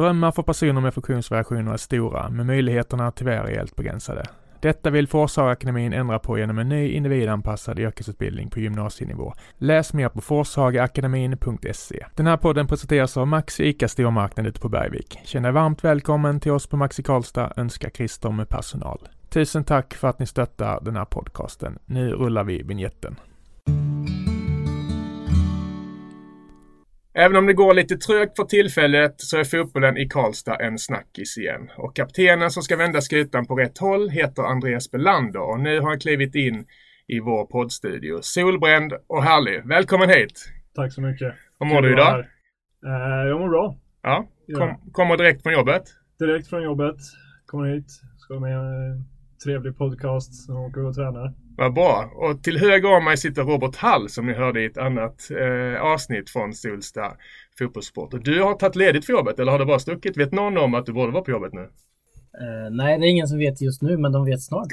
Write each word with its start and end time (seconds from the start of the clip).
Drömmar 0.00 0.32
för 0.32 0.42
personer 0.42 0.80
med 0.80 0.94
funktionsvariationer 0.94 1.72
är 1.72 1.76
stora, 1.76 2.28
men 2.28 2.46
möjligheterna 2.46 3.10
tyvärr 3.10 3.44
rejält 3.44 3.76
begränsade. 3.76 4.26
Detta 4.60 4.90
vill 4.90 5.08
Forshagaakademin 5.08 5.92
ändra 5.92 6.18
på 6.18 6.38
genom 6.38 6.58
en 6.58 6.68
ny 6.68 6.88
individanpassad 6.88 7.78
yrkesutbildning 7.78 8.50
på 8.50 8.60
gymnasienivå. 8.60 9.34
Läs 9.58 9.92
mer 9.92 10.08
på 10.08 10.20
forshagaakademin.se. 10.20 12.06
Den 12.14 12.26
här 12.26 12.36
podden 12.36 12.66
presenteras 12.66 13.16
av 13.16 13.26
Maxi 13.26 13.64
ICA 13.68 13.88
Stormarknad 13.88 14.46
ute 14.46 14.60
på 14.60 14.68
Bergvik. 14.68 15.18
Känn 15.24 15.42
dig 15.42 15.52
varmt 15.52 15.84
välkommen 15.84 16.40
till 16.40 16.52
oss 16.52 16.66
på 16.66 16.76
Maxi 16.76 17.02
Karlstad, 17.02 17.52
önskar 17.56 17.90
Christer 17.90 18.30
med 18.30 18.48
personal. 18.48 19.08
Tusen 19.28 19.64
tack 19.64 19.94
för 19.94 20.08
att 20.08 20.18
ni 20.18 20.26
stöttar 20.26 20.80
den 20.82 20.96
här 20.96 21.04
podcasten. 21.04 21.78
Nu 21.86 22.12
rullar 22.12 22.44
vi 22.44 22.62
vignetten. 22.62 23.16
Även 27.20 27.36
om 27.36 27.46
det 27.46 27.52
går 27.52 27.74
lite 27.74 27.96
trögt 27.96 28.36
för 28.36 28.44
tillfället 28.44 29.14
så 29.16 29.38
är 29.38 29.44
fotbollen 29.44 29.96
i 29.96 30.08
Karlstad 30.08 30.56
en 30.56 30.78
snackis 30.78 31.38
igen. 31.38 31.70
Och 31.76 31.96
kaptenen 31.96 32.50
som 32.50 32.62
ska 32.62 32.76
vända 32.76 33.00
skutan 33.00 33.46
på 33.46 33.54
rätt 33.54 33.78
håll 33.78 34.08
heter 34.08 34.42
Andreas 34.42 34.90
Belander 34.90 35.40
och 35.40 35.60
nu 35.60 35.80
har 35.80 35.88
han 35.88 35.98
klivit 36.00 36.34
in 36.34 36.66
i 37.06 37.20
vår 37.20 37.44
poddstudio. 37.44 38.18
Solbränd 38.22 38.92
och 39.06 39.22
härlig. 39.22 39.68
Välkommen 39.68 40.08
hit! 40.08 40.52
Tack 40.74 40.92
så 40.92 41.00
mycket. 41.00 41.34
Hur 41.58 41.66
mår 41.66 41.82
du 41.82 41.92
idag? 41.92 42.18
Uh, 42.18 43.28
jag 43.28 43.40
mår 43.40 43.48
bra. 43.48 43.76
Ja, 44.02 44.28
Kom, 44.58 44.92
kommer 44.92 45.16
direkt 45.16 45.42
från 45.42 45.52
jobbet? 45.52 45.82
Direkt 46.18 46.48
från 46.48 46.62
jobbet. 46.62 46.96
Kommer 47.46 47.74
hit. 47.74 47.90
Ska 48.18 48.40
med 48.40 48.52
en 48.56 49.04
trevlig 49.44 49.78
podcast 49.78 50.34
som 50.34 50.56
åker 50.56 50.86
och 50.86 50.94
tränar. 50.94 51.34
Vad 51.56 51.74
bra. 51.74 52.10
Och 52.14 52.42
till 52.42 52.58
höger 52.58 52.96
om 52.96 53.04
mig 53.04 53.16
sitter 53.16 53.42
Robert 53.42 53.76
Hall 53.76 54.08
som 54.08 54.26
ni 54.26 54.32
hörde 54.32 54.62
i 54.62 54.64
ett 54.64 54.78
annat 54.78 55.30
eh, 55.30 55.82
avsnitt 55.82 56.30
från 56.30 56.52
Solsta 56.52 57.12
Fotbollssport. 57.58 58.14
Och 58.14 58.24
du 58.24 58.42
har 58.42 58.54
tagit 58.54 58.76
ledigt 58.76 59.06
för 59.06 59.12
jobbet 59.12 59.38
eller 59.38 59.52
har 59.52 59.58
du 59.58 59.64
bara 59.64 59.78
stuckit? 59.78 60.16
Vet 60.16 60.32
någon 60.32 60.58
om 60.58 60.74
att 60.74 60.86
du 60.86 60.92
borde 60.92 61.12
vara 61.12 61.24
på 61.24 61.30
jobbet 61.30 61.52
nu? 61.52 61.60
Uh, 61.60 62.70
nej, 62.70 62.98
det 62.98 63.06
är 63.06 63.10
ingen 63.10 63.28
som 63.28 63.38
vet 63.38 63.60
just 63.60 63.82
nu, 63.82 63.96
men 63.96 64.12
de 64.12 64.24
vet 64.24 64.42
snart. 64.42 64.66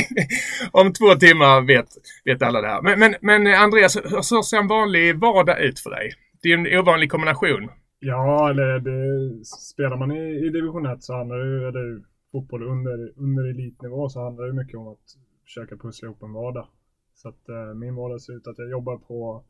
om 0.70 0.92
två 0.92 1.14
timmar 1.14 1.66
vet, 1.66 1.86
vet 2.24 2.42
alla 2.42 2.60
det 2.60 2.68
här. 2.68 2.82
Men, 2.82 2.98
men, 2.98 3.14
men 3.20 3.54
Andreas, 3.54 3.96
hur 3.96 4.42
ser 4.42 4.56
en 4.56 4.68
vanlig 4.68 5.18
vardag 5.18 5.60
ut 5.60 5.80
för 5.80 5.90
dig? 5.90 6.12
Det 6.42 6.48
är 6.52 6.58
en 6.58 6.78
ovanlig 6.78 7.10
kombination. 7.10 7.68
Ja, 7.98 8.50
eller 8.50 8.78
det, 8.78 9.44
spelar 9.44 9.96
man 9.96 10.12
i, 10.12 10.46
i 10.46 10.48
division 10.48 10.86
1 10.86 11.02
så 11.02 11.14
handlar 11.16 11.36
det 11.36 11.68
eller 11.68 12.13
fotboll 12.34 12.62
under, 12.62 13.12
under 13.16 13.44
elitnivå 13.44 14.08
så 14.08 14.20
handlar 14.24 14.46
det 14.46 14.52
mycket 14.52 14.78
om 14.78 14.88
att 14.88 15.06
försöka 15.44 15.76
pussla 15.76 16.06
ihop 16.06 16.22
en 16.22 16.32
vardag. 16.32 16.66
Så 17.14 17.28
att 17.28 17.48
eh, 17.48 17.74
min 17.74 17.94
vardag 17.94 18.20
ser 18.20 18.32
ut 18.32 18.46
att 18.46 18.58
jag 18.58 18.70
jobbar 18.70 18.96
på 18.98 19.44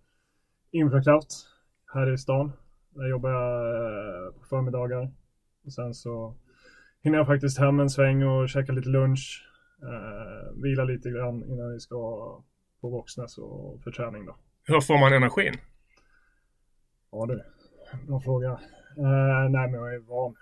Infrakraft 0.71 1.31
här 1.95 2.13
i 2.13 2.19
stan. 2.19 2.53
Där 2.91 3.09
jobbar 3.09 3.31
jag 3.31 3.77
eh, 3.77 4.33
på 4.33 4.45
förmiddagar. 4.45 5.13
Och 5.65 5.73
sen 5.73 5.95
så 5.95 6.35
hinner 7.03 7.19
jag 7.19 7.27
faktiskt 7.27 7.59
hem 7.59 7.81
en 7.81 7.91
sväng 7.91 8.23
och 8.23 8.49
käka 8.49 8.73
lite 8.73 8.89
lunch. 8.89 9.49
Eh, 9.83 10.63
vila 10.63 10.85
lite 10.85 11.11
grann 11.11 11.45
innan 11.45 11.73
vi 11.73 11.81
ska 11.81 11.97
på 12.81 12.89
Våxnäs 12.89 13.39
och 13.39 13.83
för 13.83 13.91
träning 13.91 14.27
då. 14.27 14.37
Hur 14.67 14.81
får 14.81 14.99
man 14.99 15.13
energin? 15.13 15.55
Ja 17.11 17.27
du, 17.27 17.43
bra 18.07 18.21
fråga. 18.21 18.51
Eh, 18.97 19.51
nej 19.51 19.71
men 19.71 19.75
jag 19.75 19.95
är 19.95 19.99
van. 19.99 20.35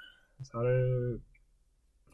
Så 0.42 0.58
här 0.58 0.66
är 0.66 1.20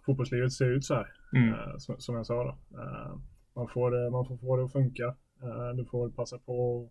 fotbollslivet 0.08 0.52
ser 0.52 0.70
ut 0.70 0.84
så 0.84 0.94
här. 0.94 1.06
Mm. 1.32 1.48
Eh, 1.48 1.76
som, 1.78 1.94
som, 1.98 2.14
jag 2.14 2.26
sa 2.26 2.44
då. 2.44 2.78
Eh, 2.78 3.18
man, 3.54 3.68
får, 3.68 4.10
man 4.10 4.26
får 4.26 4.36
få 4.36 4.56
det 4.56 4.64
att 4.64 4.72
funka. 4.72 5.06
Eh, 5.42 5.76
du 5.76 5.84
får 5.84 6.10
passa 6.10 6.38
på 6.38 6.88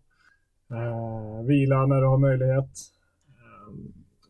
att 0.68 1.46
vila 1.46 1.86
när 1.86 2.00
du 2.00 2.06
har 2.06 2.18
möjlighet. 2.18 2.70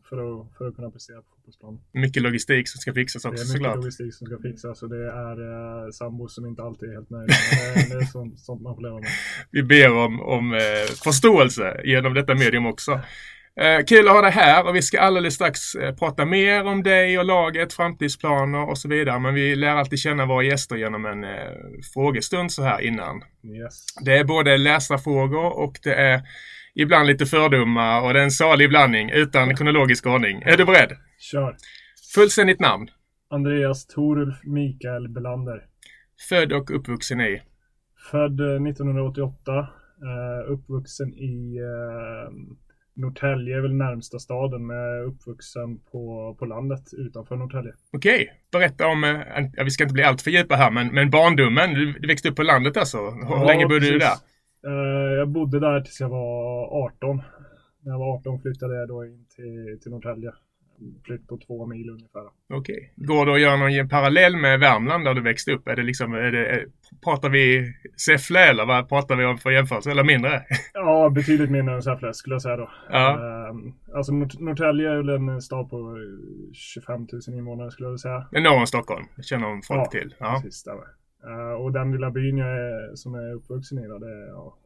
För 0.09 0.17
att, 0.17 0.57
för 0.57 0.67
att 0.67 0.75
kunna 0.75 0.91
prestera 0.91 1.21
på 1.21 1.29
fotbollsplan. 1.35 1.79
Mycket 1.91 2.23
logistik 2.23 2.69
som 2.69 2.79
ska 2.79 2.93
fixas 2.93 3.25
också 3.25 3.45
såklart. 3.45 3.61
Det 3.61 3.77
är 3.77 3.77
mycket 3.77 3.93
såklart. 3.93 4.07
logistik 4.07 4.13
som 4.13 4.27
ska 4.27 4.37
fixas 4.37 4.83
och 4.83 4.89
det 4.89 5.11
är 5.11 5.37
eh, 5.85 5.89
sambos 5.91 6.35
som 6.35 6.45
inte 6.45 6.61
alltid 6.63 6.89
är 6.89 6.93
helt 6.93 7.09
nöjda. 7.09 7.33
det, 7.89 7.95
är 7.95 8.05
sånt, 8.05 8.39
sånt 8.39 8.61
man 8.61 8.75
får 8.75 8.81
leva 8.81 8.95
med. 8.95 9.09
Vi 9.51 9.63
ber 9.63 9.97
om, 10.05 10.21
om 10.21 10.59
förståelse 11.03 11.81
genom 11.83 12.13
detta 12.13 12.35
medium 12.35 12.65
också. 12.65 12.99
Eh, 13.59 13.83
kul 13.85 14.07
att 14.07 14.13
ha 14.13 14.21
dig 14.21 14.31
här 14.31 14.67
och 14.67 14.75
vi 14.75 14.81
ska 14.81 14.99
alldeles 14.99 15.33
strax 15.33 15.75
eh, 15.75 15.95
prata 15.95 16.25
mer 16.25 16.65
om 16.65 16.83
dig 16.83 17.19
och 17.19 17.25
laget, 17.25 17.73
framtidsplaner 17.73 18.69
och 18.69 18.77
så 18.77 18.87
vidare. 18.87 19.19
Men 19.19 19.33
vi 19.33 19.55
lär 19.55 19.75
alltid 19.75 19.99
känna 19.99 20.25
våra 20.25 20.43
gäster 20.43 20.75
genom 20.75 21.05
en 21.05 21.23
eh, 21.23 21.29
frågestund 21.93 22.51
så 22.51 22.63
här 22.63 22.81
innan. 22.81 23.21
Yes. 23.43 23.85
Det 24.05 24.17
är 24.17 24.23
både 24.23 24.57
läsarfrågor 24.57 25.59
och 25.59 25.79
det 25.83 25.93
är 25.93 26.21
ibland 26.75 27.07
lite 27.07 27.25
fördomar 27.25 28.01
och 28.01 28.13
det 28.13 28.19
är 28.19 28.23
en 28.23 28.31
salig 28.31 28.69
blandning 28.69 29.09
utan 29.09 29.55
kronologisk 29.55 30.05
ordning. 30.05 30.41
Är 30.41 30.57
du 30.57 30.65
beredd? 30.65 30.97
Kör. 31.19 31.55
Fullständigt 32.15 32.59
namn? 32.59 32.89
Andreas 33.29 33.87
Torulf 33.87 34.35
Mikael 34.43 35.09
Belander. 35.09 35.65
Född 36.29 36.53
och 36.53 36.75
uppvuxen 36.75 37.21
i? 37.21 37.41
Född 38.11 38.41
1988. 38.41 39.59
Eh, 39.59 40.51
uppvuxen 40.51 41.13
i 41.13 41.59
Norrtälje 42.99 43.57
är 43.57 43.61
väl 43.61 43.73
närmsta 43.73 44.19
staden 44.19 44.67
men 44.67 45.03
uppvuxen 45.03 45.79
på, 45.91 46.35
på 46.39 46.45
landet 46.45 46.83
utanför 46.93 47.35
Norrtälje. 47.35 47.73
Okej, 47.93 48.21
okay. 48.21 48.27
berätta 48.51 48.87
om, 48.87 49.03
eh, 49.03 49.49
ja, 49.53 49.63
vi 49.63 49.71
ska 49.71 49.83
inte 49.83 49.93
bli 49.93 50.03
allt 50.03 50.21
för 50.21 50.31
djupa 50.31 50.55
här, 50.55 50.71
men, 50.71 50.87
men 50.87 51.09
barndomen, 51.09 51.73
du, 51.73 51.93
du 51.93 52.07
växte 52.07 52.29
upp 52.29 52.35
på 52.35 52.43
landet 52.43 52.77
alltså. 52.77 52.97
Hur 52.97 53.35
ja, 53.35 53.43
länge 53.43 53.65
bodde 53.65 53.79
precis. 53.79 53.93
du 53.93 53.99
där? 53.99 54.17
Uh, 54.67 55.13
jag 55.13 55.29
bodde 55.29 55.59
där 55.59 55.81
tills 55.81 55.99
jag 55.99 56.09
var 56.09 56.85
18. 56.85 57.21
När 57.81 57.91
jag 57.91 57.99
var 57.99 58.15
18 58.15 58.41
flyttade 58.41 58.75
jag 58.75 58.87
då 58.87 59.05
in 59.05 59.25
till, 59.35 59.79
till 59.81 59.91
Norrtälje 59.91 60.31
flytt 61.05 61.27
på 61.27 61.37
två 61.37 61.65
mil 61.65 61.89
ungefär. 61.89 62.21
Okej. 62.53 62.91
Okay. 62.95 63.05
Går 63.07 63.25
det 63.25 63.33
att 63.33 63.41
göra 63.41 63.57
någon 63.57 63.89
parallell 63.89 64.37
med 64.37 64.59
Värmland 64.59 65.05
där 65.05 65.13
du 65.13 65.21
växte 65.21 65.51
upp? 65.51 65.67
Är 65.67 65.75
det 65.75 65.83
liksom, 65.83 66.13
är 66.13 66.31
det, 66.31 66.65
pratar 67.03 67.29
vi 67.29 67.73
Säffle 68.05 68.39
eller 68.39 68.65
vad 68.65 68.89
pratar 68.89 69.15
vi 69.15 69.25
om 69.25 69.37
för 69.37 69.51
jämförelse? 69.51 69.91
Eller 69.91 70.03
mindre? 70.03 70.43
Ja, 70.73 71.09
betydligt 71.09 71.51
mindre 71.51 71.75
än 71.75 71.81
Säffle 71.81 72.13
skulle 72.13 72.35
jag 72.35 72.41
säga 72.41 72.57
då. 72.57 72.69
Ja. 72.89 73.17
Uh, 73.17 73.95
alltså 73.95 74.13
Norrtälje 74.13 74.91
är 74.91 74.97
väl 74.97 75.09
en 75.09 75.41
stad 75.41 75.69
på 75.69 75.97
25 76.53 77.07
000 77.27 77.37
invånare 77.37 77.71
skulle 77.71 77.89
jag 77.89 77.99
säga. 77.99 78.27
Norr 78.31 78.59
om 78.59 78.67
Stockholm, 78.67 79.05
det 79.15 79.23
känner 79.23 79.67
folk 79.67 79.79
ja, 79.79 79.85
till. 79.85 80.15
Ja, 80.19 80.39
precis. 80.43 80.59
Stämmer. 80.59 80.87
Uh, 81.27 81.61
och 81.61 81.71
den 81.71 81.91
lilla 81.91 82.11
byn 82.11 82.37
jag 82.37 82.49
är, 82.49 82.95
som 82.95 83.13
jag 83.13 83.23
är 83.23 83.33
uppvuxen 83.33 83.79
i 83.79 83.87
då, 83.87 83.97
det 83.97 84.11
är 84.11 84.27
ja, 84.27 84.57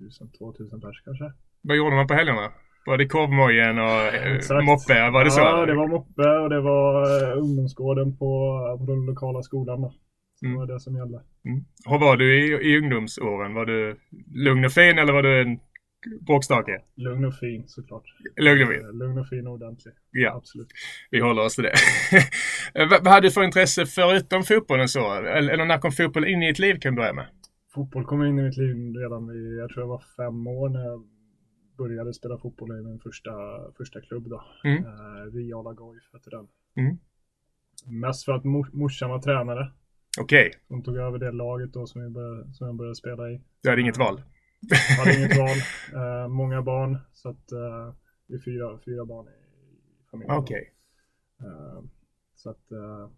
1000-2000 0.00 0.80
pers 0.80 1.02
kanske. 1.04 1.32
Vad 1.60 1.76
gjorde 1.76 1.96
man 1.96 2.06
på 2.06 2.14
helgerna? 2.14 2.52
Var 2.86 2.98
det 2.98 3.06
korvmojen 3.06 3.78
och 3.78 4.00
eh, 4.14 4.64
moppe? 4.64 5.10
Var 5.10 5.24
det 5.24 5.30
så? 5.30 5.40
Ja, 5.40 5.66
det 5.66 5.74
var 5.74 5.88
moppe 5.88 6.28
och 6.28 6.50
det 6.50 6.60
var 6.60 6.92
uh, 7.02 7.38
ungdomsgården 7.38 8.16
på, 8.16 8.30
på 8.78 8.84
den 8.86 9.06
lokala 9.06 9.42
skolan. 9.42 9.80
Då. 9.80 9.92
Mm. 10.44 10.52
det 10.52 10.58
var 10.58 10.66
det 10.66 10.80
som 10.80 10.96
gällde. 10.96 11.20
Mm. 11.44 11.64
Hur 11.86 11.98
var 11.98 12.16
du 12.16 12.38
i, 12.38 12.72
i 12.72 12.78
ungdomsåren? 12.78 13.54
Var 13.54 13.66
du 13.66 13.96
lugn 14.34 14.64
och 14.64 14.72
fin 14.72 14.98
eller 14.98 15.12
var 15.12 15.22
du 15.22 15.40
en 15.40 15.58
bråkstake? 16.26 16.80
Lugn 16.96 17.24
och 17.24 17.34
fin 17.34 17.64
såklart. 17.66 18.04
Lugn 18.36 18.62
och 18.62 18.68
fin? 18.68 18.84
Eh, 18.84 18.92
lugn 18.92 19.18
och 19.18 19.28
fin 19.28 19.46
och 19.46 19.52
ordentlig. 19.52 19.94
Ja, 20.10 20.34
absolut. 20.36 20.68
Vi 21.10 21.20
håller 21.20 21.42
oss 21.42 21.54
till 21.54 21.64
det. 21.64 21.74
vad, 22.90 23.06
hade 23.06 23.26
du 23.26 23.30
för 23.30 23.42
intresse 23.44 23.86
förutom 23.86 24.42
fotbollen 24.42 24.88
så? 24.88 25.14
Eller, 25.14 25.64
när 25.64 25.78
kom 25.78 25.92
fotbollen 25.92 26.30
in 26.30 26.42
i 26.42 26.48
ditt 26.48 26.58
liv 26.58 26.78
kan 26.80 26.94
du 26.94 26.96
börja 26.96 27.12
med? 27.12 27.26
Fotboll 27.74 28.04
kom 28.04 28.22
in 28.22 28.38
i 28.38 28.42
mitt 28.42 28.56
liv 28.56 28.76
redan 28.76 29.28
vid, 29.28 29.58
jag 29.58 29.70
tror 29.70 29.82
jag 29.82 29.88
var 29.88 30.02
fem 30.16 30.46
år 30.46 30.68
när 30.68 30.80
jag 30.80 31.04
började 31.76 32.14
spela 32.14 32.38
fotboll 32.38 32.78
i 32.78 32.82
min 32.82 33.00
första, 33.00 33.32
första 33.76 34.00
klubb 34.00 34.28
då. 34.28 34.44
Mm. 34.64 34.84
Eh, 34.84 35.32
Riala 35.32 35.72
Goif 35.72 36.12
hette 36.12 36.30
den. 36.30 36.48
Mm. 36.76 36.98
Mest 37.86 38.24
för 38.24 38.32
att 38.32 38.44
mor 38.44 38.68
morsan 38.72 39.10
var 39.10 39.22
tränare. 39.22 39.72
Okej. 40.20 40.48
Okay. 40.48 40.60
Hon 40.68 40.82
tog 40.82 40.96
över 40.96 41.18
det 41.18 41.32
laget 41.32 41.72
då 41.72 41.86
som 41.86 42.02
jag 42.02 42.12
började, 42.12 42.54
som 42.54 42.66
jag 42.66 42.76
började 42.76 42.96
spela 42.96 43.30
i. 43.30 43.40
Du 43.62 43.70
hade 43.70 43.82
inget 43.82 43.98
val? 43.98 44.22
Jag 44.60 45.04
hade 45.04 45.18
inget 45.18 45.38
val. 45.38 45.56
Eh, 46.02 46.28
många 46.28 46.62
barn. 46.62 46.98
Så 47.12 47.28
att 47.28 47.52
eh, 47.52 47.94
vi 48.26 48.34
är 48.34 48.40
fyra, 48.40 48.78
fyra 48.84 49.04
barn 49.04 49.28
i 49.28 50.10
familjen. 50.10 50.36
Okej. 50.36 50.72
Okay. 51.38 51.50
Eh, 51.50 51.82
så 52.34 52.50
att 52.50 52.72
eh, 52.72 53.08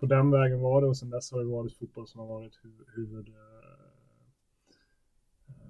på 0.00 0.06
den 0.06 0.30
vägen 0.30 0.60
var 0.60 0.80
det 0.80 0.86
och 0.86 0.96
sen 0.96 1.10
dess 1.10 1.32
har 1.32 1.38
det 1.38 1.46
varit 1.46 1.78
fotboll 1.78 2.06
som 2.06 2.20
har 2.20 2.26
varit 2.26 2.58
huvud, 2.62 2.86
huvud 2.96 3.28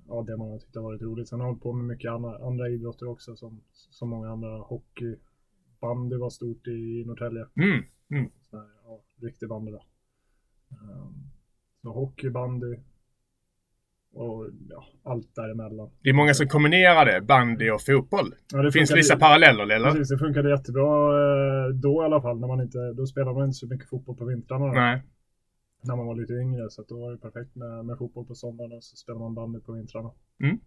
ja, 0.08 0.24
det 0.26 0.36
man 0.36 0.50
har 0.50 0.58
tyckt 0.58 0.74
har 0.74 0.82
varit 0.82 1.02
roligt. 1.02 1.28
Sen 1.28 1.40
har 1.40 1.46
jag 1.46 1.52
hållit 1.52 1.62
på 1.62 1.72
med 1.72 1.84
mycket 1.84 2.10
andra, 2.10 2.46
andra 2.46 2.68
idrotter 2.68 3.08
också 3.08 3.36
som, 3.36 3.60
som 3.72 4.08
många 4.08 4.30
andra. 4.30 4.48
Hockey, 4.48 5.16
bandy 5.80 6.16
var 6.16 6.30
stort 6.30 6.66
i 6.66 7.04
Norrtälje. 7.06 7.46
Mm. 7.56 7.84
Mm. 8.10 8.30
Här, 8.52 8.66
ja, 8.84 9.00
riktig 9.22 9.48
bandy 9.48 9.72
då. 9.72 9.82
Um, 10.70 11.30
så 11.82 11.92
hockey, 11.92 12.30
bandy 12.30 12.76
och 14.12 14.46
ja, 14.68 14.84
allt 15.02 15.34
däremellan. 15.34 15.90
Det 16.02 16.08
är 16.08 16.14
många 16.14 16.34
som 16.34 16.48
kombinerar 16.48 17.06
det, 17.06 17.20
bandy 17.20 17.70
och 17.70 17.82
fotboll. 17.82 18.34
Ja, 18.52 18.62
det 18.62 18.72
Finns 18.72 18.96
vissa 18.96 19.16
paralleller 19.16 19.70
eller? 19.70 19.90
Precis, 19.90 20.08
det 20.08 20.18
funkade 20.18 20.50
jättebra 20.50 20.86
eh, 20.86 21.68
då 21.74 22.02
i 22.02 22.04
alla 22.04 22.22
fall. 22.22 22.40
När 22.40 22.48
man 22.48 22.60
inte, 22.60 22.92
då 22.92 23.06
spelade 23.06 23.34
man 23.38 23.44
inte 23.44 23.58
så 23.58 23.66
mycket 23.66 23.88
fotboll 23.88 24.16
på 24.16 24.24
vintrarna. 24.24 24.72
Nej 24.72 25.02
när 25.82 25.96
man 25.96 26.06
var 26.06 26.14
lite 26.14 26.32
yngre 26.32 26.70
så 26.70 26.82
då 26.88 27.00
var 27.00 27.10
det 27.10 27.18
perfekt 27.18 27.54
med, 27.54 27.84
med 27.84 27.98
fotboll 27.98 28.26
på 28.26 28.34
sommaren 28.34 28.72
och 28.72 28.84
så 28.84 28.96
spelar 28.96 29.18
man 29.18 29.34
bandy 29.34 29.60
på 29.60 29.72
vintrarna. 29.72 30.10
Mm. 30.42 30.58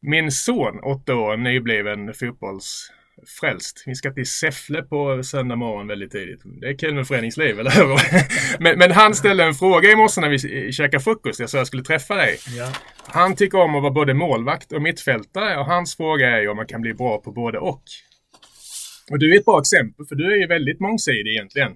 Min 0.00 0.30
son, 0.30 0.80
åtta 0.80 1.14
år, 1.14 1.36
nybliven 1.36 2.14
fotbolls 2.14 2.92
frälst. 3.40 3.82
Vi 3.86 3.94
ska 3.94 4.12
till 4.12 4.26
Säffle 4.26 4.82
på 4.82 5.22
söndag 5.22 5.56
morgon 5.56 5.86
väldigt 5.86 6.12
tidigt. 6.12 6.40
Det 6.60 6.68
är 6.68 6.78
kul 6.78 6.94
med 6.94 7.06
föreningsliv, 7.06 7.60
eller 7.60 7.70
hur? 7.70 7.98
men, 8.62 8.78
men, 8.78 8.90
han 8.90 9.14
ställde 9.14 9.44
en 9.44 9.54
fråga 9.54 9.90
i 9.90 9.96
morse 9.96 10.20
när 10.20 10.28
vi 10.28 10.72
käkade 10.72 11.04
frukost. 11.04 11.40
Jag 11.40 11.50
sa 11.50 11.58
jag 11.58 11.66
skulle 11.66 11.82
träffa 11.82 12.14
dig. 12.14 12.36
Ja. 12.58 12.72
Han 13.06 13.34
tycker 13.34 13.58
om 13.58 13.74
att 13.74 13.82
vara 13.82 13.92
både 13.92 14.14
målvakt 14.14 14.72
och 14.72 14.82
mittfältare 14.82 15.58
och 15.58 15.66
hans 15.66 15.96
fråga 15.96 16.30
är 16.30 16.40
ju 16.40 16.48
om 16.48 16.56
man 16.56 16.66
kan 16.66 16.80
bli 16.80 16.94
bra 16.94 17.18
på 17.18 17.32
både 17.32 17.58
och. 17.58 17.82
Och 19.10 19.18
du 19.18 19.34
är 19.34 19.38
ett 19.38 19.44
bra 19.44 19.60
exempel, 19.60 20.06
för 20.06 20.14
du 20.14 20.32
är 20.32 20.36
ju 20.36 20.46
väldigt 20.46 20.80
mångsidig 20.80 21.30
egentligen. 21.30 21.72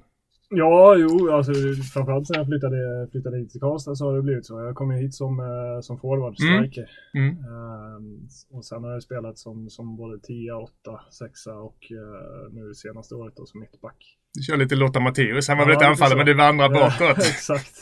Ja, 0.54 0.96
jo, 0.98 1.30
alltså 1.30 1.52
framförallt 1.94 2.26
sen 2.26 2.36
jag 2.38 2.46
flyttade, 2.46 3.08
flyttade 3.10 3.38
hit 3.38 3.50
till 3.50 3.60
Karlstad 3.60 3.94
så 3.94 4.06
har 4.06 4.16
det 4.16 4.22
blivit 4.22 4.46
så. 4.46 4.60
Jag 4.60 4.74
kom 4.74 4.90
hit 4.90 5.14
som, 5.14 5.40
eh, 5.40 5.80
som 5.80 5.98
forward, 5.98 6.34
Mm. 6.40 6.58
striker. 6.58 6.90
Mm. 7.14 7.28
Ehm, 7.30 8.20
och 8.50 8.64
sen 8.64 8.84
har 8.84 8.90
jag 8.92 9.02
spelat 9.02 9.38
som, 9.38 9.70
som 9.70 9.96
både 9.96 10.18
10, 10.18 10.52
8, 10.52 10.70
6 11.18 11.46
och 11.46 11.78
eh, 11.92 12.52
nu 12.52 12.74
senaste 12.74 13.14
året 13.14 13.34
då 13.36 13.46
som 13.46 13.60
mittback. 13.60 14.16
Du 14.34 14.42
kör 14.42 14.56
lite 14.56 14.74
Lotta 14.76 15.00
Matteus. 15.00 15.48
Han 15.48 15.56
var 15.58 15.64
Ja, 15.64 15.68
väl 15.68 15.76
lite 15.76 15.86
anfallare, 15.88 16.16
men 16.16 16.26
du 16.26 16.34
vandrar 16.34 16.70
Ja, 16.74 16.80
bakåt. 16.98 17.18
Exakt. 17.32 17.74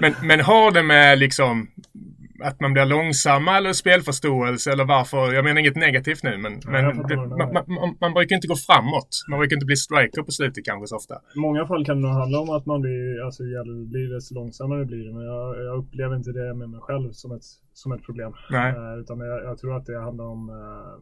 Men, 0.00 0.14
men 0.22 0.40
har 0.40 0.70
det 0.70 0.82
med 0.82 1.18
liksom 1.18 1.68
att 2.42 2.60
man 2.60 2.72
blir 2.72 2.84
långsamma 2.84 3.56
eller 3.56 3.72
spelförståelse 3.72 4.72
eller 4.72 4.84
varför? 4.84 5.32
Jag 5.32 5.44
menar 5.44 5.60
inget 5.60 5.76
negativt 5.76 6.22
nu, 6.22 6.38
men, 6.38 6.60
men 6.66 6.84
jag 6.84 6.96
fattar 6.96 7.08
det, 7.08 7.16
man, 7.16 7.64
man, 7.68 7.96
man 8.00 8.12
brukar 8.14 8.36
inte 8.36 8.48
gå 8.48 8.56
framåt. 8.56 9.08
Man 9.30 9.38
brukar 9.38 9.56
inte 9.56 9.66
bli 9.66 9.76
striker 9.76 10.22
på 10.22 10.30
slutet 10.30 10.64
kanske 10.64 10.86
så 10.86 10.96
ofta. 10.96 11.14
I 11.36 11.38
många 11.38 11.66
fall 11.66 11.84
kan 11.84 11.96
det 11.96 12.02
nog 12.08 12.16
handla 12.22 12.38
om 12.38 12.50
att 12.50 12.66
man 12.66 12.80
blir, 12.80 13.24
alltså 13.24 13.42
ju 13.44 13.84
blir 13.92 14.14
desto 14.14 14.34
långsammare 14.34 14.84
blir 14.84 15.04
det. 15.06 15.12
Men 15.14 15.24
jag, 15.24 15.64
jag 15.64 15.78
upplever 15.78 16.16
inte 16.16 16.32
det 16.32 16.54
med 16.54 16.70
mig 16.70 16.80
själv 16.80 17.12
som 17.12 17.32
ett, 17.32 17.44
som 17.72 17.92
ett 17.92 18.02
problem. 18.02 18.32
Nej. 18.50 18.70
Eh, 18.76 19.00
utan 19.00 19.20
jag, 19.20 19.44
jag 19.44 19.58
tror 19.58 19.76
att 19.76 19.86
det 19.86 20.00
handlar 20.00 20.24
om 20.24 20.50
eh, 20.50 20.94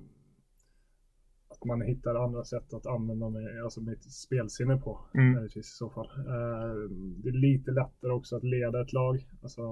att 1.56 1.64
man 1.64 1.80
hittar 1.80 2.24
andra 2.24 2.44
sätt 2.44 2.74
att 2.74 2.86
använda 2.86 3.28
mig, 3.28 3.60
alltså 3.60 3.80
mitt 3.80 4.12
spelsinne 4.12 4.76
på. 4.76 5.00
Mm. 5.14 5.32
Möjligtvis 5.32 5.66
i 5.66 5.76
så 5.76 5.90
fall. 5.90 6.08
Eh, 6.18 6.74
det 7.22 7.28
är 7.28 7.40
lite 7.50 7.70
lättare 7.70 8.12
också 8.12 8.36
att 8.36 8.44
leda 8.44 8.82
ett 8.82 8.92
lag. 8.92 9.26
Alltså 9.42 9.62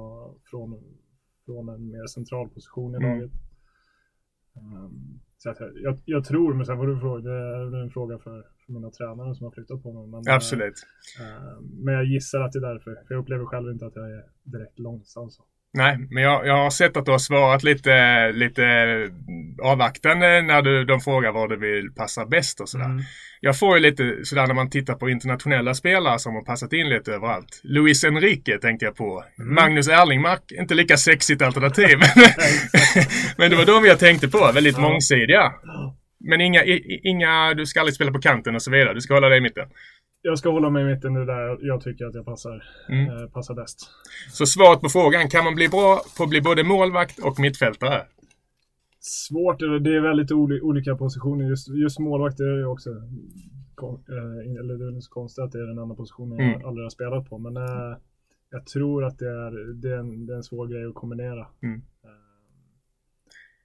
från, 0.50 0.70
från 1.44 1.69
en 1.69 1.91
mer 1.91 2.06
central 2.06 2.49
position 2.49 2.94
i 2.94 2.96
Mm. 2.96 3.11
laget. 3.11 3.31
Um, 4.56 5.20
så 5.38 5.50
att 5.50 5.61
jag, 5.61 5.99
jag, 6.05 6.25
tror, 6.25 6.55
men 6.55 6.67
sen 6.67 6.76
får 6.76 6.87
du 6.87 7.00
fråga, 7.00 7.31
det 7.31 7.76
är 7.79 7.82
en 7.82 7.91
fråga 7.91 8.19
för, 8.19 8.43
för 8.67 8.73
mina 8.73 8.91
tränare 8.91 9.35
som 9.35 9.44
har 9.44 9.50
flyttat 9.50 9.82
på 9.82 9.93
mig. 9.93 10.06
Men, 10.06 10.35
Absolut. 10.35 10.75
eh, 11.20 11.61
men 11.61 11.94
jag 11.94 12.05
gissar 12.05 12.41
att 12.41 12.52
det 12.52 12.58
är 12.58 12.73
därför. 12.73 12.94
För 13.06 13.14
jag 13.14 13.23
upplever 13.23 13.44
själv 13.44 13.73
inte 13.73 13.87
att 13.87 13.96
jag 13.96 14.11
är 14.12 14.25
direkt 14.43 14.79
långsam. 14.79 15.31
Så. 15.31 15.44
Nej, 15.76 15.98
men 16.10 16.22
jag, 16.22 16.46
jag 16.46 16.56
har 16.56 16.70
sett 16.70 16.96
att 16.96 17.04
du 17.04 17.10
har 17.10 17.18
svarat 17.18 17.62
lite, 17.62 18.32
lite 18.32 18.64
avvaktande 19.62 20.42
när 20.42 20.62
du, 20.62 20.84
de 20.84 21.00
frågar 21.00 21.32
vad 21.32 21.48
du 21.50 21.56
vill 21.56 21.90
passa 21.96 22.26
bäst 22.26 22.60
och 22.60 22.68
sådär. 22.68 22.84
Mm. 22.84 23.02
Jag 23.40 23.58
får 23.58 23.76
ju 23.76 23.82
lite 23.82 24.24
sådär 24.24 24.46
när 24.46 24.54
man 24.54 24.70
tittar 24.70 24.94
på 24.94 25.08
internationella 25.10 25.74
spelare 25.74 26.18
som 26.18 26.34
har 26.34 26.42
passat 26.42 26.72
in 26.72 26.88
lite 26.88 27.12
överallt. 27.12 27.60
Luis 27.64 28.04
Enrique 28.04 28.58
tänkte 28.58 28.84
jag 28.84 28.96
på. 28.96 29.24
Mm. 29.38 29.54
Magnus 29.54 29.88
Erlingmark, 29.88 30.40
inte 30.60 30.74
lika 30.74 30.96
sexigt 30.96 31.42
alternativ. 31.42 31.98
Men 33.38 33.50
det 33.50 33.56
var 33.56 33.64
de 33.66 33.84
jag 33.84 33.98
tänkte 33.98 34.28
på, 34.28 34.50
väldigt 34.54 34.76
Ja. 34.76 34.82
mångsidiga. 34.82 35.52
Men 36.20 36.40
inga, 36.40 36.64
inga, 37.02 37.54
du 37.54 37.66
ska 37.66 37.80
aldrig 37.80 37.94
spela 37.94 38.12
på 38.12 38.20
kanten 38.20 38.54
och 38.54 38.62
så 38.62 38.70
vidare. 38.70 38.94
Du 38.94 39.00
ska 39.00 39.14
hålla 39.14 39.28
dig 39.28 39.38
i 39.38 39.40
mitten. 39.40 39.68
Jag 40.26 40.38
ska 40.38 40.50
hålla 40.50 40.70
mig 40.70 40.82
i 40.82 40.94
mitten, 40.94 41.14
det 41.14 41.20
är 41.20 41.26
där 41.26 41.58
jag 41.66 41.80
tycker 41.80 42.04
att 42.06 42.14
jag 42.14 42.24
passar, 42.24 42.64
Mm. 42.88 43.16
eh, 43.16 43.28
passar 43.30 43.54
bäst. 43.54 43.90
Så 44.30 44.46
svaret 44.46 44.80
på 44.80 44.88
frågan, 44.88 45.28
kan 45.28 45.44
man 45.44 45.54
bli 45.54 45.68
bra 45.68 46.00
på 46.16 46.22
att 46.24 46.28
bli 46.30 46.40
både 46.42 46.64
målvakt 46.64 47.18
och 47.18 47.40
mittfältare? 47.40 48.02
Svårt, 49.00 49.58
det 49.58 49.96
är 49.96 50.00
väldigt 50.00 50.30
oli- 50.30 50.60
olika 50.60 50.96
positioner. 50.96 51.44
Just, 51.48 51.68
just 51.68 51.98
målvakt 51.98 52.40
är 52.40 52.56
ju 52.58 52.66
också 52.66 52.90
eh, 52.90 54.60
eller 54.60 54.74
det 54.78 54.96
är 54.96 55.00
så 55.00 55.10
konstigt 55.10 55.44
att 55.44 55.52
det 55.52 55.58
är 55.58 55.66
den 55.66 55.78
enda 55.78 55.94
positionen 55.94 56.38
jag 56.38 56.54
Mm. 56.54 56.66
aldrig 56.68 56.84
har 56.84 56.90
spelat 56.90 57.28
på. 57.30 57.38
Men 57.38 57.56
eh, 57.56 57.96
jag 58.50 58.66
tror 58.66 59.04
att 59.04 59.18
det 59.18 59.28
är, 59.28 59.72
det, 59.74 59.90
är 59.90 59.98
en, 59.98 60.26
det 60.26 60.32
är 60.32 60.36
en 60.36 60.42
svår 60.44 60.66
grej 60.66 60.84
att 60.86 60.94
kombinera. 60.94 61.46
Mm. 61.62 61.82
Eh, 62.04 62.10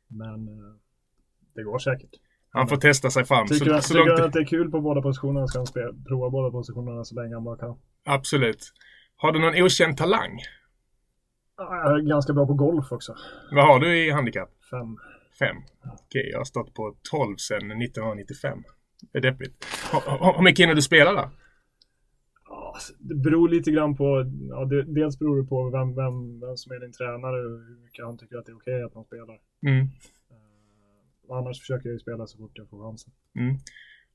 men 0.07 0.47
eh, 0.47 0.75
det 1.55 1.63
går 1.63 1.79
säkert. 1.79 2.15
Han 2.51 2.67
får 2.67 2.77
testa 2.77 3.09
sig 3.09 3.25
fram. 3.25 3.47
Tycker, 3.47 3.65
så, 3.65 3.71
han, 3.71 3.81
så 3.81 3.87
tycker 3.93 4.05
långt 4.07 4.19
han 4.19 4.27
att 4.27 4.33
det 4.33 4.39
är 4.39 4.45
kul 4.45 4.71
på 4.71 4.81
båda 4.81 5.01
positionerna 5.01 5.47
ska 5.47 5.59
han 5.59 5.67
spela, 5.67 5.93
prova 6.07 6.29
båda 6.29 6.51
positionerna 6.51 7.03
så 7.03 7.15
länge 7.15 7.33
han 7.35 7.43
bara 7.43 7.57
kan. 7.57 7.75
absolut. 8.05 8.73
Har 9.15 9.31
du 9.31 9.39
någon 9.39 9.63
okänd 9.63 9.97
talang? 9.97 10.39
Jag 11.57 11.99
är 11.99 12.09
ganska 12.09 12.33
bra 12.33 12.47
på 12.47 12.53
golf 12.53 12.91
också. 12.91 13.15
Vad 13.51 13.67
har 13.67 13.79
du 13.79 13.97
i 13.97 14.11
handikapp? 14.11 14.49
Fem. 14.71 14.97
Fem. 15.39 15.55
Okej, 15.93 16.29
jag 16.31 16.37
har 16.37 16.45
stått 16.45 16.73
på 16.73 16.95
12 17.11 17.35
sedan 17.37 17.57
1995. 17.81 18.63
Det 19.11 19.17
är 19.17 19.21
deppigt. 19.21 19.65
Hur- 19.91 20.41
mycket 20.43 20.63
hinner 20.63 20.75
du 20.75 20.81
spela 20.81 21.11
då? 21.13 21.29
Ja, 22.49 22.75
Det 22.99 23.15
beror 23.15 23.49
lite 23.49 23.71
grann 23.71 23.95
på, 23.97 24.25
ja, 24.49 24.65
det, 24.65 24.83
dels 24.83 25.19
beror 25.19 25.41
det 25.41 25.47
på 25.49 25.69
vem, 25.69 25.95
vem, 25.95 26.39
vem 26.39 26.57
som 26.57 26.71
är 26.71 26.79
din 26.79 26.93
tränare 26.93 27.45
och 27.45 27.59
hur 27.67 27.83
mycket 27.83 28.05
han 28.05 28.17
tycker 28.17 28.37
att 28.37 28.45
det 28.45 28.51
är 28.51 28.55
okej 28.55 28.83
att 28.83 28.95
man 28.95 29.03
spelar. 29.03 29.37
Mm. 29.67 29.87
Eh, 31.29 31.35
annars 31.37 31.59
försöker 31.59 31.89
jag 31.89 31.93
ju 31.93 31.99
spela 31.99 32.27
så 32.27 32.37
fort 32.37 32.51
jag 32.53 32.69
får 32.69 32.83
chansen. 32.89 33.13
Mm. 33.39 33.55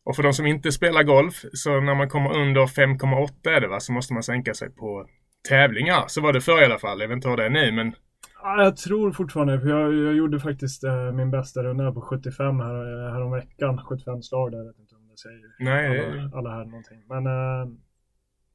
Och 0.05 0.17
för 0.17 0.23
de 0.23 0.33
som 0.33 0.47
inte 0.47 0.73
spelar 0.73 1.03
golf, 1.03 1.45
så 1.53 1.81
när 1.81 1.95
man 1.95 2.09
kommer 2.09 2.37
under 2.39 2.61
5,8 2.67 3.51
är 3.51 3.61
det 3.61 3.69
va, 3.69 3.81
så 3.81 3.93
måste 3.93 4.15
man 4.15 4.23
sänka 4.23 4.55
sig 4.55 4.71
på 4.71 5.07
tävlingar. 5.49 6.05
Så 6.07 6.21
var 6.21 6.33
det 6.33 6.41
förr 6.41 6.63
i 6.63 6.65
alla 6.65 6.79
fall. 6.79 7.01
Jag 7.01 7.09
vet 7.09 7.17
inte 7.17 7.29
hur 7.29 7.37
det 7.37 7.47
är 7.47 7.51
nu, 7.51 7.73
men 7.73 7.95
Ja, 8.43 8.63
jag 8.63 8.77
tror 8.77 9.13
fortfarande, 9.13 9.61
för 9.61 9.69
jag, 9.69 9.95
jag 9.95 10.15
gjorde 10.15 10.41
faktiskt 10.41 10.85
eh, 10.85 11.13
min 11.13 11.31
bästa 11.31 11.63
runda 11.63 11.93
på 11.93 12.01
75 12.01 12.61
här, 12.61 13.11
här 13.13 13.23
om 13.23 13.33
veckan. 13.33 13.79
75 13.85 14.23
slag 14.23 14.53
där, 14.53 14.59
jag 14.59 14.65
vet 14.65 14.79
inte 14.79 14.95
om 14.95 15.09
det 15.09 15.19
säger 15.19 15.55
nej, 15.59 16.01
alla, 16.01 16.39
alla 16.39 16.51
här 16.51 16.65
någonting. 16.65 17.03
Men... 17.09 17.27
Eh, 17.27 17.69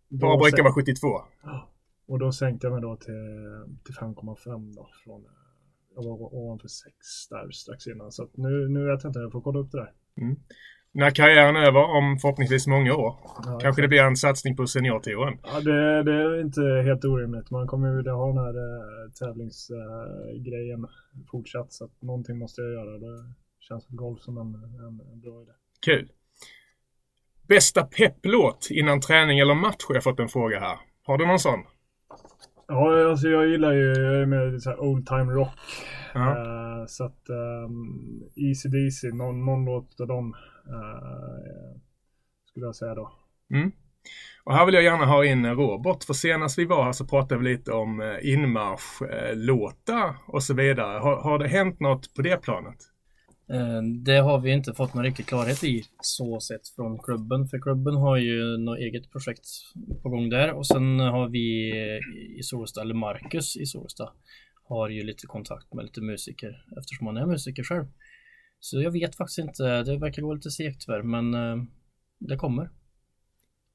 bara 0.10 0.38
brukar 0.38 0.58
sänk- 0.58 0.64
vara 0.64 0.74
72. 0.74 1.08
Och 2.08 2.20
då 2.20 2.32
sänkte 2.32 2.68
jag 2.68 2.72
mig 2.74 2.82
då 2.82 2.96
till, 2.96 3.16
till 3.86 3.96
5,5 3.96 4.76
då. 4.76 4.90
Från, 5.04 5.22
eh, 5.26 5.32
jag 6.06 6.18
var 6.18 6.36
ovanför 6.36 6.68
6 6.68 6.94
där 7.30 7.52
strax 7.52 7.88
innan. 7.88 8.12
Så 8.12 8.30
nu, 8.34 8.70
nu 8.70 8.86
vet 8.86 9.04
jag 9.04 9.10
inte, 9.10 9.20
jag 9.20 9.32
får 9.32 9.42
kolla 9.42 9.60
upp 9.60 9.72
det 9.72 9.78
där. 9.78 9.94
När 10.92 11.12
karriären 11.12 11.56
är 11.56 11.68
över, 11.68 11.84
om 11.84 12.18
förhoppningsvis 12.22 12.68
många 12.68 12.96
år, 12.96 13.16
Ja, 13.46 13.60
kanske 13.62 13.82
det 13.82 13.88
blir 13.88 14.04
en 14.04 14.16
satsning 14.16 14.56
på 14.56 14.68
seniortouren. 14.68 15.38
Ja, 15.44 15.60
det, 15.60 16.04
det 16.04 16.14
är 16.14 16.42
inte 16.42 16.62
helt 16.62 17.06
orimligt. 17.06 17.52
Man 17.52 17.68
kommer 17.68 17.88
ju 17.90 17.98
vilja 17.98 18.14
ha 18.14 18.28
den 18.28 18.38
här 18.38 18.56
eh, 18.66 19.12
tävlingsgrejen 19.20 20.88
fortsatt. 21.32 21.74
Så 21.74 21.86
att 21.86 22.02
någonting 22.02 22.38
måste 22.38 22.62
jag 22.62 22.72
göra. 22.72 22.98
Det 22.98 23.34
känns 23.60 23.86
som 23.86 23.96
golf 23.96 24.22
som 24.22 24.38
en, 24.38 24.56
en, 24.56 25.12
en 25.14 25.20
bra 25.22 25.42
idé. 25.42 25.52
Kul. 25.86 26.12
Bästa 27.48 27.84
pepplåt 27.84 28.68
innan 28.72 29.02
träning 29.02 29.40
eller 29.40 29.56
match 29.56 29.86
har 29.88 29.96
jag 29.96 30.04
fått 30.04 30.20
en 30.20 30.28
fråga 30.28 30.60
här. 30.60 30.78
Har 31.04 31.18
du 31.18 31.26
någon 31.26 31.40
sån? 31.40 31.60
Ja, 32.70 33.10
alltså 33.10 33.28
jag 33.28 33.48
gillar 33.48 33.74
ju 33.74 33.88
jag 33.88 34.22
är 34.22 34.26
med 34.26 34.54
i 34.54 34.60
så 34.60 34.70
här 34.70 34.80
old 34.80 35.08
time 35.08 35.34
rock. 35.34 35.56
Ja. 36.14 36.30
Eh, 36.30 36.86
så 36.88 37.04
att 37.04 37.30
um, 37.30 38.24
Easy 38.36 38.70
Deasy, 38.70 39.12
någon, 39.12 39.46
någon 39.46 39.66
låt 39.66 40.00
av 40.02 40.08
dem 40.08 40.36
eh, 40.68 41.80
skulle 42.46 42.66
jag 42.66 42.76
säga 42.76 42.96
då. 42.96 43.12
Mm. 43.54 43.72
Och 44.44 44.54
här 44.54 44.66
vill 44.66 44.76
jag 44.76 44.84
gärna 44.84 45.06
ha 45.06 45.26
in 45.26 45.46
Robert, 45.46 46.04
för 46.04 46.14
senast 46.14 46.60
vi 46.60 46.66
var 46.66 46.84
här 46.84 46.92
så 46.92 47.06
pratade 47.06 47.42
vi 47.42 47.50
lite 47.50 47.72
om 47.72 48.02
eh, 48.02 48.34
inmarschlåtar 48.34 50.16
och 50.28 50.44
så 50.44 50.54
vidare. 50.54 51.00
Har, 51.00 51.16
har 51.22 51.40
det 51.40 51.48
hänt 51.48 51.80
något 51.80 52.14
på 52.14 52.22
det 52.22 52.38
planet? 52.38 52.78
Eh, 53.54 53.82
det 54.06 54.18
har 54.18 54.40
vi 54.40 54.52
inte 54.52 54.74
fått 54.74 54.94
någon 54.94 55.04
riktig 55.04 55.26
klarhet 55.26 55.64
i 55.64 55.84
så 56.02 56.40
sett 56.40 56.68
från 56.76 57.00
klubben. 57.00 57.48
För 57.48 57.60
klubben 57.60 57.96
har 57.96 58.18
ju 58.18 58.58
något 58.58 58.80
eget 58.80 59.12
projekt 59.12 59.46
på 60.04 60.10
gång 60.10 60.30
där 60.30 60.52
och 60.52 60.68
sen 60.68 61.00
har 61.00 61.30
vi 61.30 61.74
i 62.40 62.44
Solsta, 62.44 62.82
eller 62.82 62.94
Marcus 62.94 63.58
i 63.58 63.66
Solsta, 63.66 64.10
har 64.64 64.90
ju 64.90 65.04
lite 65.04 65.28
kontakt 65.28 65.74
med 65.74 65.86
lite 65.86 66.02
musiker 66.02 66.66
eftersom 66.80 67.08
han 67.08 67.18
är 67.18 67.26
musiker 67.26 67.64
själv. 67.64 67.86
Så 68.60 68.82
jag 68.82 68.92
vet 68.92 69.16
faktiskt 69.16 69.40
inte, 69.40 69.84
det 69.84 69.98
verkar 69.98 70.22
gå 70.22 70.34
lite 70.34 70.52
segt 70.52 70.86
tyvärr 70.86 71.04
men 71.04 71.34
eh, 71.34 71.64
det 72.20 72.36
kommer. 72.36 72.70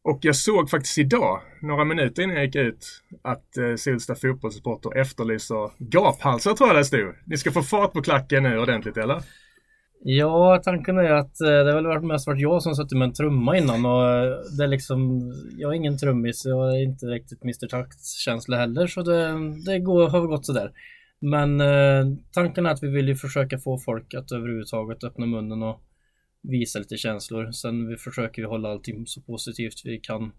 Och 0.03 0.19
jag 0.23 0.37
såg 0.37 0.71
faktiskt 0.71 0.99
idag, 0.99 1.41
några 1.63 1.85
minuter 1.85 2.23
innan 2.23 2.37
jag 2.37 2.45
gick 2.45 2.57
ut, 2.57 3.03
att 3.23 3.57
eh, 3.57 3.75
Solsta 3.77 4.15
fotbollssupporter 4.15 4.97
efterlyser 4.97 5.71
gaphalsar 5.79 6.55
tror 6.55 6.69
jag 6.69 6.77
det 6.77 6.85
stod. 6.85 7.15
Ni 7.27 7.37
ska 7.37 7.51
få 7.51 7.63
fart 7.63 7.93
på 7.93 8.03
klacken 8.03 8.43
nu 8.43 8.59
ordentligt 8.59 8.97
eller? 8.97 9.23
Ja, 10.07 10.61
tanken 10.65 10.99
är 10.99 11.11
att 11.11 11.41
eh, 11.41 11.49
det 11.49 11.71
har 11.71 11.75
väl 11.75 11.87
varit 11.87 12.05
mest 12.05 12.27
varit 12.27 12.41
jag 12.41 12.63
som 12.63 12.75
suttit 12.75 12.99
med 12.99 13.09
en 13.09 13.13
trumma 13.13 13.57
innan 13.57 13.87
och 13.87 14.09
eh, 14.09 14.37
det 14.59 14.65
är 14.65 14.69
liksom, 14.69 15.33
jag 15.59 15.73
är 15.73 15.77
ingen 15.77 15.99
trummis, 15.99 16.45
jag 16.45 16.77
är 16.77 16.83
inte 16.83 17.07
riktigt 17.07 17.43
Mr 17.43 17.69
Takt-känsla 17.69 18.57
heller 18.57 18.87
så 18.87 19.03
det, 19.03 19.35
det 19.67 19.79
går, 19.79 20.09
har 20.09 20.27
gått 20.27 20.47
sådär. 20.47 20.73
Men 21.21 21.61
eh, 21.61 22.07
tanken 22.33 22.67
är 22.67 22.71
att 22.71 22.83
vi 22.83 22.89
vill 22.89 23.09
ju 23.09 23.17
försöka 23.17 23.59
få 23.59 23.79
folk 23.79 24.15
att 24.15 24.33
överhuvudtaget 24.33 25.05
öppna 25.05 25.27
munnen 25.27 25.63
och 25.63 25.81
visa 26.43 26.79
lite 26.79 26.97
känslor. 26.97 27.53
Sen 27.53 27.89
vi 27.89 27.97
försöker 27.97 28.43
vi 28.43 28.49
hålla 28.49 28.69
allting 28.69 29.07
så 29.07 29.21
positivt 29.21 29.83
vi 29.85 29.99
kan 29.99 30.33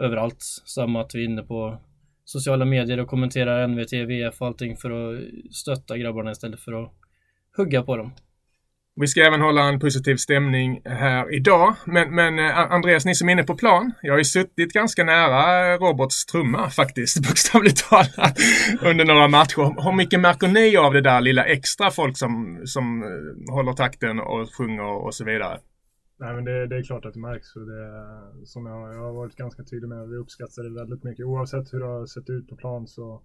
överallt. 0.00 0.44
Samma 0.64 1.00
att 1.00 1.14
vi 1.14 1.20
är 1.20 1.28
inne 1.28 1.42
på 1.42 1.78
sociala 2.24 2.64
medier 2.64 3.00
och 3.00 3.08
kommenterar 3.08 3.66
NVT, 3.68 3.92
VF 3.92 4.40
och 4.40 4.46
allting 4.46 4.76
för 4.76 4.90
att 4.90 5.22
stötta 5.54 5.98
grabbarna 5.98 6.30
istället 6.30 6.60
för 6.60 6.84
att 6.84 6.92
hugga 7.56 7.82
på 7.82 7.96
dem. 7.96 8.12
Vi 8.94 9.06
ska 9.06 9.20
även 9.20 9.40
hålla 9.40 9.68
en 9.68 9.80
positiv 9.80 10.16
stämning 10.16 10.82
här 10.84 11.34
idag. 11.34 11.74
Men, 11.86 12.14
men 12.14 12.38
eh, 12.38 12.72
Andreas, 12.72 13.04
ni 13.04 13.14
som 13.14 13.28
är 13.28 13.32
inne 13.32 13.42
på 13.42 13.54
plan. 13.54 13.92
Jag 14.02 14.12
har 14.12 14.18
ju 14.18 14.24
suttit 14.24 14.72
ganska 14.72 15.04
nära 15.04 15.72
eh, 15.72 15.78
Roberts 15.78 16.26
trumma 16.26 16.70
faktiskt, 16.70 17.22
bokstavligt 17.28 17.88
talat, 17.88 18.38
under 18.82 19.04
några 19.04 19.28
matcher. 19.28 19.82
Hur 19.84 19.96
mycket 19.96 20.20
märker 20.20 20.48
ni 20.48 20.76
av 20.76 20.92
det 20.92 21.00
där 21.00 21.20
lilla 21.20 21.44
extra 21.44 21.90
folk 21.90 22.16
som, 22.16 22.62
som 22.64 23.02
eh, 23.02 23.54
håller 23.54 23.72
takten 23.72 24.20
och 24.20 24.54
sjunger 24.54 25.04
och 25.06 25.14
så 25.14 25.24
vidare? 25.24 25.60
Nej 26.20 26.34
men 26.34 26.44
det, 26.44 26.66
det, 26.66 26.76
är 26.76 26.82
klart 26.82 27.04
att 27.04 27.14
det 27.14 27.20
märks 27.20 27.56
och 27.56 27.66
det 27.66 28.46
som 28.46 28.66
jag, 28.66 28.94
jag 28.94 29.02
har 29.02 29.12
varit 29.12 29.36
ganska 29.36 29.62
tydlig 29.62 29.88
med. 29.88 30.08
Vi 30.08 30.16
uppskattar 30.16 30.62
det 30.62 30.80
väldigt 30.80 31.04
mycket. 31.04 31.26
Oavsett 31.26 31.72
hur 31.72 31.80
det 31.80 31.86
har 31.86 32.06
sett 32.06 32.30
ut 32.30 32.48
på 32.48 32.56
plan 32.56 32.86
så 32.86 33.22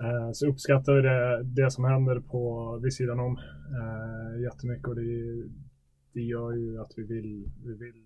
Eh, 0.00 0.32
så 0.32 0.46
uppskattar 0.46 0.94
vi 0.94 1.02
det, 1.02 1.42
det 1.42 1.70
som 1.70 1.84
händer 1.84 2.20
på 2.20 2.76
vid 2.82 2.94
sidan 2.94 3.20
om 3.20 3.38
eh, 3.80 4.42
jättemycket 4.42 4.88
och 4.88 4.96
det, 4.96 5.42
det 6.12 6.20
gör 6.20 6.52
ju 6.52 6.80
att 6.80 6.92
vi 6.96 7.02
vill, 7.02 7.50
vi 7.64 7.74
vill 7.74 8.04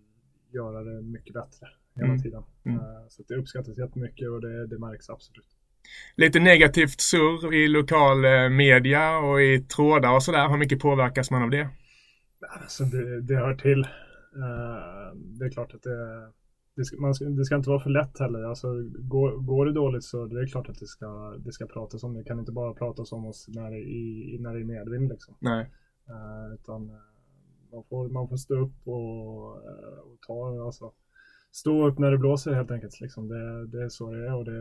göra 0.55 0.85
det 0.85 1.02
mycket 1.02 1.35
bättre 1.35 1.66
hela 1.95 2.09
mm. 2.09 2.23
tiden. 2.23 2.43
Mm. 2.64 2.78
Eh, 2.78 3.09
så 3.09 3.23
det 3.28 3.35
uppskattas 3.35 3.78
jättemycket 3.78 4.28
och 4.28 4.40
det, 4.40 4.66
det 4.66 4.78
märks 4.78 5.11
absolut. 5.11 5.47
Lite 6.16 6.40
negativt 6.40 7.00
surr 7.00 7.55
i 7.55 7.69
lokal 7.69 8.25
eh, 8.25 8.49
media 8.49 9.19
och 9.19 9.43
i 9.43 9.59
trådar 9.59 10.14
och 10.14 10.23
sådär. 10.23 10.49
Hur 10.49 10.57
mycket 10.57 10.81
påverkas 10.81 11.31
man 11.31 11.43
av 11.43 11.50
det? 11.50 11.69
Alltså 12.61 12.85
det, 12.85 13.21
det 13.23 13.37
hör 13.37 13.55
till. 13.55 13.87
Det 15.14 15.45
är 15.45 15.50
klart 15.50 15.75
att 15.75 15.83
det, 15.83 16.28
det 16.76 16.85
ska, 16.85 17.00
man 17.00 17.14
det 17.37 17.45
ska 17.45 17.56
inte 17.56 17.68
vara 17.68 17.80
för 17.80 17.90
lätt 17.90 18.18
heller. 18.18 18.42
Alltså, 18.42 18.68
går, 18.99 19.30
går 19.37 19.66
det 19.66 19.73
dåligt 19.73 20.04
så 20.04 20.26
det 20.26 20.42
är 20.42 20.47
klart 20.47 20.68
att 20.68 20.78
det 20.78 20.87
ska, 20.87 21.37
det 21.38 21.52
ska 21.52 21.66
pratas 21.66 22.04
om 22.04 22.14
det. 22.14 22.25
kan 22.25 22.38
inte 22.38 22.52
bara 22.52 22.75
pratas 22.75 23.12
om 23.12 23.26
oss 23.26 23.49
när 23.49 23.71
det, 23.71 23.78
i, 23.78 24.37
när 24.40 24.54
det 24.54 24.61
är 24.61 24.64
medvind. 24.64 25.09
Liksom. 25.09 25.35
Nej. 25.38 25.71
Uh, 26.11 26.54
utan 26.54 26.83
uh, 26.90 26.97
man, 27.73 27.85
får, 27.85 28.09
man 28.09 28.28
får 28.28 28.37
stå 28.37 28.54
upp 28.54 28.88
och, 28.88 29.56
uh, 29.56 29.99
och 29.99 30.21
ta, 30.26 30.64
alltså, 30.66 30.92
stå 31.52 31.88
upp 31.88 31.99
när 31.99 32.11
det 32.11 32.18
blåser 32.18 32.52
helt 32.52 32.71
enkelt. 32.71 33.00
Liksom. 33.00 33.28
Det, 33.28 33.66
det 33.66 33.85
är 33.85 33.88
så 33.88 34.12
det 34.12 34.26
är 34.26 34.35
och 34.35 34.45
det, 34.45 34.61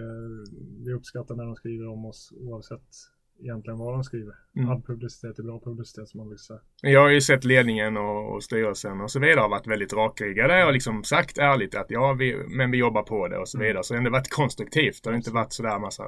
vi 0.86 0.93
uppskattar 0.93 1.36
när 1.36 1.45
de 1.45 1.55
skriver 1.55 1.88
om 1.88 2.05
oss 2.05 2.34
oavsett 2.39 3.14
egentligen 3.39 3.79
vad 3.79 3.93
de 3.93 4.03
skriver. 4.03 4.33
Mm. 4.55 4.69
All 4.69 4.81
publicitet 4.81 5.39
är 5.39 5.43
bra 5.43 5.59
publicitet 5.59 6.09
som 6.09 6.17
man 6.17 6.29
vill 6.29 6.37
säga. 6.37 6.59
Jag 6.81 7.01
har 7.01 7.09
ju 7.09 7.21
sett 7.21 7.43
ledningen 7.43 7.97
och, 7.97 8.33
och 8.33 8.43
styrelsen 8.43 9.01
och 9.01 9.11
så 9.11 9.19
vidare 9.19 9.39
har 9.39 9.49
varit 9.49 9.67
väldigt 9.67 9.93
rakryggade 9.93 10.65
och 10.65 10.73
liksom 10.73 11.03
sagt 11.03 11.37
ärligt 11.37 11.75
att 11.75 11.85
ja, 11.89 12.13
vi, 12.13 12.35
men 12.47 12.71
vi 12.71 12.77
jobbar 12.77 13.03
på 13.03 13.27
det 13.27 13.37
och 13.37 13.49
så 13.49 13.57
mm. 13.57 13.67
vidare. 13.67 13.83
Så 13.83 13.93
det 13.93 13.97
har 13.97 13.99
ändå 13.99 14.11
varit 14.11 14.29
konstruktivt. 14.29 15.03
Det 15.03 15.09
har 15.09 15.17
inte 15.17 15.31
varit 15.31 15.53
sådär 15.53 15.79
massa 15.79 16.03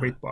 skitbra. 0.00 0.30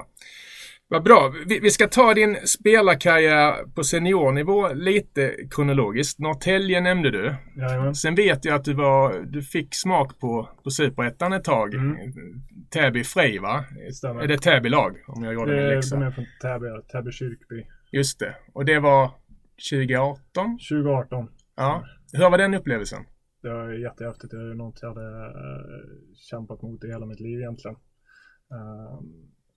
Vad 0.91 1.05
bra. 1.05 1.35
Vi, 1.47 1.61
vi, 1.61 1.71
ska 1.71 1.89
ta 1.89 2.15
din 2.15 2.37
spelarkarriär 2.47 3.75
på 3.75 3.85
seniornivå 3.85 4.69
lite 4.73 5.35
kronologiskt. 5.51 6.19
Norrtälje 6.19 6.81
nämnde 6.81 7.11
du. 7.11 7.35
Jajamän. 7.57 7.95
Sen 7.95 8.15
vet 8.15 8.45
jag 8.45 8.55
att 8.55 8.65
du, 8.65 8.75
var, 8.75 9.23
du 9.23 9.43
fick 9.43 9.75
smak 9.75 10.19
på, 10.21 10.49
på 10.65 10.71
superettan 10.71 11.33
ett 11.33 11.45
tag. 11.45 11.75
Mm. 11.75 11.97
Täby 12.71 13.05
Frej 13.05 13.39
va? 13.39 13.65
Stämmer. 13.95 14.23
Är 14.23 14.27
det 14.27 14.39
Täby-lag? 14.39 14.97
Om 15.07 15.25
jag 15.25 15.35
gjorde 15.35 15.57
min 15.57 15.67
läxa. 15.67 15.97
De 15.97 16.05
är 16.05 16.11
från 16.11 16.27
Täby, 16.43 16.67
Täby 16.93 17.13
Kyrkby. 17.13 17.67
Just 17.93 18.19
det. 18.19 18.35
Och 18.53 18.65
det 18.65 18.79
var 18.79 19.11
2018? 19.71 20.59
2018. 20.71 21.29
Ja. 21.57 21.85
Hur 22.13 22.31
var 22.31 22.39
den 22.39 22.55
upplevelsen? 22.55 23.05
Det 23.43 23.49
var 23.49 23.73
jättehäftigt. 23.73 24.31
Det 24.31 24.37
är 24.37 24.55
något 24.55 24.79
jag 24.83 24.89
hade 24.89 25.07
uh, 25.07 25.85
kämpat 26.31 26.63
mot 26.63 26.85
i 26.85 26.87
hela 26.87 27.07
mitt 27.07 27.21
liv 27.21 27.39
egentligen. 27.39 27.77
Uh, 28.55 29.01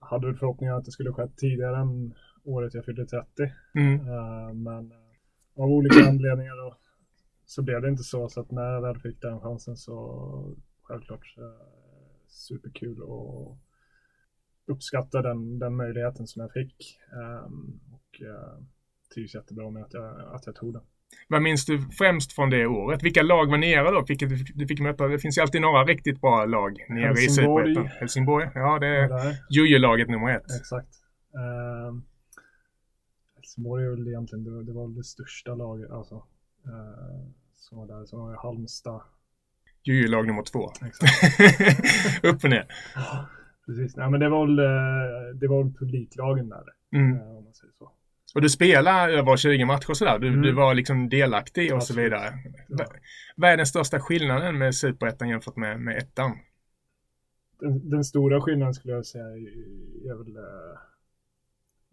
hade 0.02 0.28
väl 0.28 0.36
förhoppningar 0.36 0.78
att 0.78 0.86
det 0.86 0.92
skulle 0.92 1.14
skett 1.14 1.38
tidigare 1.38 1.78
än 1.78 2.14
året 2.44 2.74
jag 2.74 2.86
fyllde 2.86 3.06
30. 3.06 3.28
Mm. 3.76 4.08
Uh, 4.08 4.54
men 4.54 4.94
av 5.56 5.70
olika 5.70 5.96
anledningar 6.10 6.58
då, 6.58 6.78
så 7.46 7.62
blev 7.62 7.82
det 7.82 7.90
inte 7.90 8.04
så. 8.04 8.30
Så 8.30 8.42
att 8.42 8.52
när 8.52 8.74
jag 8.74 8.82
väl 8.82 9.00
fick 9.00 9.22
den 9.22 9.40
chansen 9.40 9.78
så 9.78 10.56
självklart 10.82 11.36
superkul 12.28 13.02
och 13.02 13.58
uppskattar 14.66 15.24
den, 15.24 15.60
den 15.60 15.76
möjligheten 15.76 16.28
som 16.28 16.42
jag 16.42 16.52
fick. 16.52 17.00
Um, 17.12 17.80
och 17.92 18.22
uh, 18.22 18.64
trivs 19.14 19.36
jättebra 19.36 19.70
med 19.70 19.84
att 19.84 19.94
jag, 19.94 20.36
att 20.36 20.46
jag 20.46 20.56
tog 20.56 20.74
den. 20.74 20.84
Vad 21.28 21.42
minns 21.42 21.66
du 21.66 21.82
främst 21.98 22.34
från 22.34 22.50
det 22.50 22.66
året? 22.66 23.04
Vilka 23.04 23.22
lag 23.22 23.46
var 23.50 23.58
nere 23.58 23.92
då? 23.92 24.06
Vilket 24.08 24.30
du 24.56 24.68
fick 24.68 24.80
möta? 24.80 25.08
Det 25.08 25.20
finns 25.20 25.38
ju 25.38 25.42
alltid 25.42 25.62
några 25.62 25.84
riktigt 25.84 26.22
bra 26.22 26.46
lag 26.46 26.86
nere 26.90 27.06
Helsingborg. 27.06 27.72
i 27.72 27.76
Superettan. 27.76 27.98
Helsingborg. 28.00 28.50
Ja, 28.56 28.80
det 28.80 28.88
är 28.88 29.10
Jojo-laget 29.50 30.10
nummer 30.10 30.36
ett. 30.36 30.60
Exakt. 30.60 30.96
Uh, 31.36 32.00
Helsingborg 33.36 33.86
är 33.86 33.90
väl 33.90 34.08
egentligen, 34.08 34.44
det, 34.44 34.64
det 34.64 34.74
var 34.74 34.88
väl 34.88 34.96
det 34.96 35.04
största 35.04 35.56
laget 35.56 35.92
alltså. 35.92 36.16
Uh, 36.68 37.32
som 37.54 37.78
var 37.78 37.88
där. 37.88 38.06
Som 38.06 38.20
var 38.20 38.44
Halmstad, 38.44 39.02
Jojo-lag 39.84 40.28
nummer 40.28 40.44
två. 40.44 40.72
Upp 42.30 42.44
och 42.44 42.50
ner. 42.50 42.68
precis. 43.66 43.96
Nej, 43.96 44.10
men 44.10 44.20
det 44.20 44.30
var 44.30 44.46
väl, 44.46 44.60
eh, 44.60 45.36
det 45.36 45.48
var 45.48 45.64
väl 45.64 45.74
publiklagen 45.74 46.50
där. 46.50 46.64
Mm. 46.96 47.16
Eh, 47.16 47.38
om 47.38 47.44
man 47.44 47.54
säger 47.54 47.74
så. 47.74 47.92
Och 48.36 48.42
du 48.42 48.50
spelade 48.50 49.14
över 49.14 49.38
20 49.38 49.66
matcher 49.66 49.94
sådär. 49.94 50.20
Du, 50.20 50.28
mm. 50.28 50.42
du 50.42 50.52
var 50.52 50.74
liksom 50.74 51.10
delaktig 51.10 51.72
och 51.72 51.78
Absolut. 51.78 51.98
så 51.98 52.02
vidare. 52.04 52.34
Ja. 52.68 52.86
Vad 53.36 53.50
är 53.50 53.58
den 53.58 53.66
största 53.66 54.00
skillnaden 54.00 54.58
med 54.58 54.76
superettan 54.76 55.30
jämfört 55.30 55.56
med, 55.56 55.80
med 55.80 55.98
ettan? 55.98 56.32
Den, 57.60 57.90
den, 57.90 58.04
stora 58.04 58.42
skillnaden 58.42 58.74
skulle 58.74 58.94
jag 58.94 59.06
säga 59.06 59.26
är 59.26 60.24
väl 60.24 60.38
äh, 60.38 60.80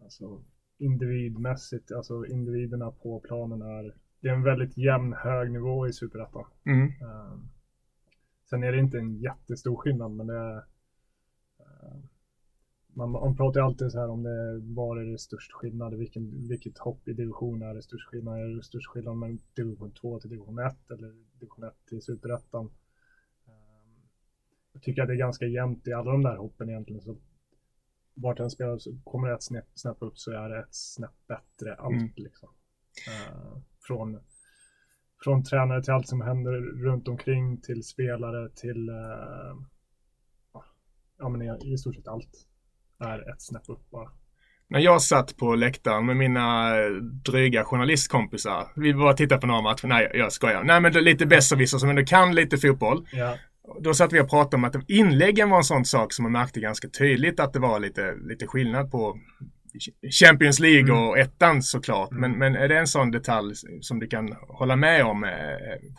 alltså 0.03 0.41
individmässigt, 0.77 1.91
alltså 1.91 2.25
individerna 2.25 2.91
på 2.91 3.19
planen 3.19 3.61
är 3.61 3.93
det 4.21 4.27
är 4.27 4.33
en 4.33 4.43
väldigt 4.43 4.77
jämn 4.77 5.13
hög 5.13 5.51
nivå 5.51 5.87
i 5.87 5.93
superettan. 5.93 6.45
Mm. 6.65 6.83
Um, 6.83 7.49
Sen 8.49 8.63
är 8.63 8.71
det 8.71 8.79
inte 8.79 8.97
en 8.97 9.19
jättestor 9.19 9.75
skillnad, 9.75 10.11
men 10.11 10.27
det 10.27 10.37
är, 10.37 10.57
eh, 11.59 11.99
man, 12.99 13.11
man 13.11 13.35
pratar 13.35 13.61
alltid 13.61 13.91
så 13.91 13.99
här 13.99 14.09
om 14.09 14.23
det, 14.23 14.59
var 14.59 14.97
är 14.97 15.05
det 15.11 15.17
störst 15.17 15.51
skillnad, 15.51 15.93
vilken, 15.93 16.47
vilket 16.47 16.77
hopp 16.77 17.07
i 17.07 17.13
division 17.13 17.61
är 17.61 17.73
det 17.73 17.81
störst 17.81 18.07
skillnad, 18.07 18.39
är 18.39 18.55
det 18.55 18.63
störst 18.63 18.87
skillnad 18.87 19.17
mellan 19.17 19.39
division 19.55 19.91
2 19.91 20.19
till 20.19 20.29
division 20.29 20.59
1 20.59 20.91
eller 20.91 21.13
division 21.39 21.63
1 21.63 21.73
till 21.89 22.01
superettan. 22.01 22.65
Ehm, 23.47 24.01
jag 24.73 24.81
tycker 24.81 25.01
att 25.01 25.07
det 25.07 25.13
är 25.13 25.17
ganska 25.17 25.45
jämnt 25.45 25.87
i 25.87 25.93
alla 25.93 26.11
de 26.11 26.23
där 26.23 26.37
hoppen 26.37 26.69
egentligen. 26.69 27.01
Så 27.01 27.17
vart 28.13 28.39
en 28.39 28.49
spelare 28.49 28.79
kommer 29.03 29.27
det 29.27 29.33
ett 29.33 29.43
snäpp, 29.43 29.67
snäpp 29.73 29.97
upp 29.99 30.17
så 30.17 30.31
är 30.31 30.49
det 30.49 30.59
ett 30.59 30.75
snäpp 30.75 31.27
bättre 31.27 31.75
allt 31.75 31.93
mm. 31.93 32.11
liksom. 32.15 32.49
Uh, 33.07 33.57
från 33.81 34.19
från 35.23 35.43
tränare 35.43 35.83
till 35.83 35.93
allt 35.93 36.07
som 36.07 36.21
händer 36.21 36.51
runt 36.61 37.07
omkring 37.07 37.61
till 37.61 37.83
spelare 37.83 38.49
till 38.49 38.89
uh, 38.89 39.55
ja 41.17 41.29
men 41.29 41.41
i, 41.41 41.73
i 41.73 41.77
stort 41.77 41.95
sett 41.95 42.07
allt 42.07 42.48
är 42.99 43.31
ett 43.31 43.41
snäpp 43.41 43.69
upp 43.69 43.89
bara. 43.91 44.09
När 44.69 44.79
jag 44.79 45.01
satt 45.01 45.37
på 45.37 45.55
läktaren 45.55 46.05
med 46.05 46.17
mina 46.17 46.73
dryga 47.25 47.63
journalistkompisar. 47.63 48.67
Vi 48.75 48.93
bara 48.93 49.13
tittade 49.13 49.41
på 49.41 49.47
några 49.47 49.61
matcher. 49.61 49.87
Nej, 49.87 50.11
jag 50.13 50.31
skojar. 50.31 50.63
Nej, 50.63 50.81
men 50.81 50.93
lite 50.93 51.25
besserwisser 51.25 51.77
som 51.77 51.89
ändå 51.89 52.05
kan 52.05 52.35
lite 52.35 52.57
fotboll. 52.57 53.07
Ja. 53.11 53.37
Då 53.81 53.93
satt 53.93 54.13
vi 54.13 54.19
och 54.19 54.29
pratade 54.29 54.55
om 54.55 54.63
att 54.63 54.89
inläggen 54.89 55.49
var 55.49 55.57
en 55.57 55.63
sån 55.63 55.85
sak 55.85 56.13
som 56.13 56.23
man 56.23 56.31
märkte 56.31 56.59
ganska 56.59 56.87
tydligt 56.89 57.39
att 57.39 57.53
det 57.53 57.59
var 57.59 57.79
lite, 57.79 58.15
lite 58.15 58.47
skillnad 58.47 58.91
på 58.91 59.17
Champions 60.21 60.59
League 60.59 60.91
och 60.91 61.17
mm. 61.17 61.27
ettan 61.27 61.61
såklart. 61.63 62.11
Mm. 62.11 62.21
Men, 62.21 62.39
men 62.39 62.55
är 62.63 62.67
det 62.67 62.77
en 62.77 62.87
sån 62.87 63.11
detalj 63.11 63.55
som 63.81 63.99
du 63.99 64.07
kan 64.07 64.35
hålla 64.47 64.75
med 64.75 65.05
om 65.05 65.23
eh, 65.23 65.29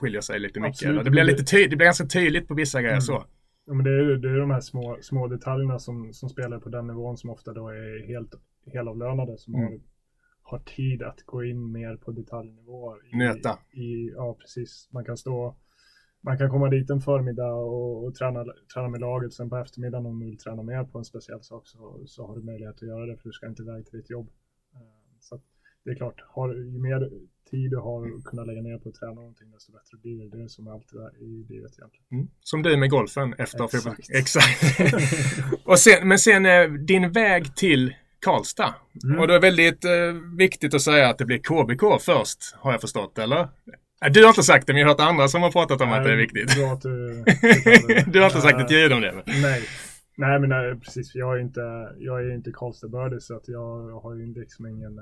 skiljer 0.00 0.21
sig 0.21 0.40
lite 0.40 0.61
mycket? 0.61 0.76
Absolut. 0.76 1.04
Det 1.04 1.11
blir, 1.11 1.25
lite 1.25 1.45
ty- 1.45 1.66
det 1.66 1.76
blir 1.76 1.85
ganska 1.85 2.07
tydligt 2.07 2.49
på 2.49 2.54
vissa 2.54 2.80
grejer 2.80 2.95
mm. 2.95 3.00
så. 3.00 3.25
Ja, 3.71 3.75
men 3.75 3.85
det 3.85 3.91
är, 3.91 4.17
det 4.17 4.31
är 4.31 4.39
de 4.39 4.50
här 4.50 4.61
små, 4.61 4.99
små 5.00 5.27
detaljerna 5.27 5.79
som, 5.79 6.12
som 6.12 6.29
spelar 6.29 6.59
på 6.59 6.69
den 6.69 6.87
nivån 6.87 7.17
som 7.17 7.31
ofta 7.31 7.53
då 7.53 7.69
är 7.69 8.07
helt 8.07 8.35
helavlönade 8.67 9.39
som 9.39 9.55
mm. 9.55 9.67
har, 9.67 9.81
har 10.43 10.59
tid 10.59 11.03
att 11.03 11.23
gå 11.23 11.45
in 11.45 11.73
mer 11.73 11.97
på 11.97 12.11
detaljnivå. 12.11 12.97
I, 12.97 13.17
Nöta. 13.17 13.59
I, 13.73 14.11
ja, 14.15 14.37
precis. 14.41 14.89
Man 14.93 15.05
kan 15.05 15.17
stå 15.17 15.57
man 16.21 16.39
kan 16.39 16.50
komma 16.50 16.69
dit 16.69 16.91
en 16.91 17.00
förmiddag 17.00 17.53
och, 17.53 18.05
och 18.05 18.15
träna, 18.15 18.45
träna 18.75 18.89
med 18.89 19.00
laget. 19.00 19.33
Sen 19.33 19.50
på 19.50 19.57
eftermiddagen 19.57 20.07
om 20.07 20.21
du 20.21 20.27
vill 20.27 20.39
träna 20.39 20.62
mer 20.62 20.85
på 20.85 20.99
en 20.99 21.05
speciell 21.05 21.43
sak 21.43 21.67
så, 21.67 22.03
så 22.07 22.27
har 22.27 22.37
du 22.37 22.43
möjlighet 22.43 22.75
att 22.75 22.89
göra 22.89 23.07
det 23.07 23.17
för 23.17 23.29
du 23.29 23.33
ska 23.33 23.47
inte 23.47 23.62
iväg 23.62 23.87
till 23.87 23.99
ditt 23.99 24.11
jobb. 24.11 24.31
Eh, 24.75 25.19
så 25.21 25.41
det 25.85 25.91
är 25.91 25.95
klart, 25.95 26.25
har, 26.29 26.55
ju 26.55 26.79
mer 26.79 27.11
tid 27.50 27.71
du 27.71 27.76
har 27.76 28.16
att 28.16 28.25
kunna 28.25 28.45
lägga 28.45 28.62
ner 28.62 28.78
på 28.78 28.88
att 28.88 28.95
träna 28.95 29.12
någonting 29.12 29.50
desto 29.50 29.73
bättre 29.73 29.97
blir 30.02 30.19
det. 30.19 30.37
Det 30.37 30.45
är 30.45 30.49
som 30.49 30.69
alltid 30.69 31.00
i 31.21 31.47
livet 31.52 31.73
egentligen. 31.78 32.07
Mm. 32.12 32.28
Som 32.40 32.62
du 32.62 32.76
med 32.76 32.90
golfen 32.90 33.35
efter 33.38 33.64
Exakt. 33.64 34.11
Exakt. 34.11 34.61
och 35.64 35.78
sen, 35.78 36.09
men 36.09 36.19
sen 36.19 36.47
eh, 36.47 36.73
din 36.73 37.12
väg 37.12 37.57
till 37.57 37.95
Karlstad. 38.21 38.75
Mm. 39.04 39.19
Och 39.19 39.26
det 39.28 39.35
är 39.35 39.40
väldigt 39.40 39.85
eh, 39.85 39.90
viktigt 40.38 40.75
att 40.75 40.83
säga 40.83 41.09
att 41.09 41.19
det 41.19 41.25
blir 41.25 41.38
KBK 41.38 42.02
först, 42.02 42.54
har 42.57 42.73
jag 42.73 42.80
förstått, 42.80 43.19
eller? 43.19 43.49
Du 44.12 44.23
har 44.23 44.28
inte 44.28 44.42
sagt 44.42 44.66
det, 44.66 44.73
men 44.73 44.80
jag 44.80 44.88
har 44.88 44.95
hört 44.95 45.09
andra 45.09 45.28
som 45.28 45.42
har 45.42 45.52
pratat 45.52 45.80
om 45.80 45.88
nej, 45.88 45.99
att 45.99 46.04
det 46.04 46.12
är 46.12 46.16
viktigt. 46.16 46.57
Bra 46.57 46.73
att 46.73 46.83
du, 46.83 47.25
du 48.12 48.19
har 48.19 48.26
inte 48.26 48.40
sagt 48.40 48.61
ett 48.61 48.71
ljud 48.71 48.92
om 48.92 49.00
det? 49.00 49.12
Men. 49.12 49.40
Nej. 49.42 49.62
Nej, 50.16 50.40
men 50.40 50.49
nej, 50.49 50.80
precis. 50.80 51.14
Jag 51.14 51.37
är 51.37 51.40
inte, 51.40 51.61
jag 51.99 52.21
är 52.21 52.35
inte 52.35 52.52
Karlstadbördig 52.52 53.23
så 53.23 53.37
att 53.37 53.49
jag, 53.49 53.90
jag 53.90 54.00
har 54.00 54.14
ju 54.14 54.35
liksom 54.35 54.66
ingen, 54.66 54.99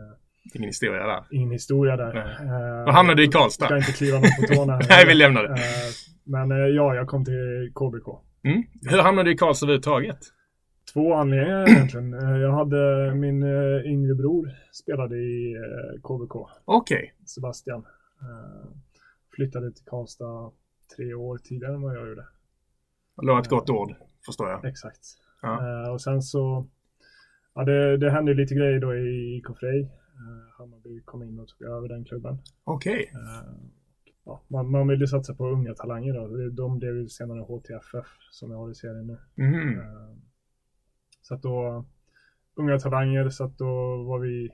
Ingen 0.55 0.69
historia 0.69 1.07
där. 1.07 1.25
Ingen 1.31 1.51
historia 1.51 1.97
där. 1.97 2.15
Nej. 2.15 2.87
Då 2.87 2.93
hamnade 2.93 3.23
du 3.23 3.25
i 3.25 3.29
Karlstad. 3.29 3.65
Ska 3.65 3.77
inte 3.77 3.93
kliva 3.93 4.19
någon 4.19 4.31
på 4.41 4.55
tårna. 4.55 4.81
Nej, 4.89 5.07
vi 5.07 5.15
lämnar 5.15 5.43
det. 5.43 5.57
Men 6.25 6.75
ja, 6.75 6.95
jag 6.95 7.07
kom 7.09 7.25
till 7.25 7.73
KBK. 7.75 8.09
Mm. 8.45 8.63
Hur 8.91 8.99
hamnade 8.99 9.29
du 9.29 9.35
i 9.35 9.37
Karlstad 9.37 9.67
överhuvudtaget? 9.67 10.19
Två 10.93 11.15
anledningar 11.15 11.69
egentligen. 11.69 12.13
Jag 12.41 12.53
hade 12.53 13.15
min 13.15 13.43
yngre 13.85 14.15
bror 14.15 14.51
spelade 14.73 15.17
i 15.17 15.57
KBK. 16.03 16.35
Okej. 16.35 16.97
Okay. 16.97 17.11
Sebastian. 17.27 17.85
Flyttade 19.37 19.73
till 19.73 19.85
Karlstad 19.85 20.51
tre 20.97 21.15
år 21.15 21.39
tidigare 21.39 21.75
än 21.75 21.83
vad 21.83 21.97
jag 21.97 22.09
gjorde. 22.09 22.25
Det 23.23 23.27
var 23.33 23.41
ett 23.41 23.49
gott 23.49 23.71
ord, 23.71 23.95
förstår 24.27 24.51
jag. 24.51 24.65
Exakt. 24.65 25.01
Ja. 25.43 25.91
Och 25.91 26.01
sen 26.01 26.23
så 26.23 26.67
Ja, 27.59 27.65
det, 27.65 27.97
det 27.97 28.11
hände 28.11 28.35
lite 28.35 28.55
grejer 28.55 28.81
då 28.81 28.97
i 28.97 29.37
IK 29.37 29.47
Frej. 29.61 29.89
Uh, 30.21 30.59
Hammarby 30.59 31.03
kom 31.05 31.23
in 31.23 31.41
och 31.41 31.49
tog 31.49 31.63
över 31.63 31.89
den 31.89 32.05
klubben. 32.05 32.39
Okej. 32.65 33.11
Okay. 33.13 33.23
Uh, 33.23 33.55
ja, 34.25 34.43
man, 34.49 34.71
man 34.71 34.89
ville 34.89 35.07
satsa 35.07 35.35
på 35.35 35.49
unga 35.49 35.75
talanger 35.75 36.15
då. 36.15 36.51
De 36.51 36.79
blev 36.79 36.97
ju 36.97 37.09
senare 37.09 37.41
HTFF 37.41 38.07
som 38.31 38.51
jag 38.51 38.59
har 38.59 38.71
i 38.71 38.75
serien 38.75 39.07
nu. 39.07 39.45
Mm. 39.45 39.81
Så 41.23 41.35
att 41.35 41.43
då, 41.43 41.85
unga 42.55 42.79
talanger, 42.79 43.29
så 43.29 43.45
att 43.45 43.59
då 43.59 44.03
var 44.03 44.19
vi, 44.19 44.51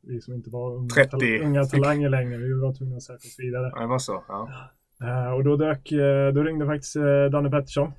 vi 0.00 0.20
som 0.20 0.34
inte 0.34 0.50
var 0.50 0.76
unga, 0.76 0.88
30. 0.88 1.10
Tal 1.10 1.22
unga 1.42 1.64
talanger 1.64 2.08
längre, 2.08 2.36
vi 2.36 2.52
var 2.52 2.74
tvungna 2.74 2.96
att 2.96 3.02
söka 3.02 3.16
oss 3.16 3.36
vidare. 3.38 3.72
Ja, 3.74 3.80
det 3.80 3.86
var 3.86 3.98
så? 3.98 4.24
Ja. 4.28 5.34
och 5.34 5.44
då 5.44 5.56
dök, 5.56 5.90
då 6.34 6.42
ringde 6.42 6.66
faktiskt 6.66 6.96
Danne 7.32 7.50
Pettersson, 7.50 7.92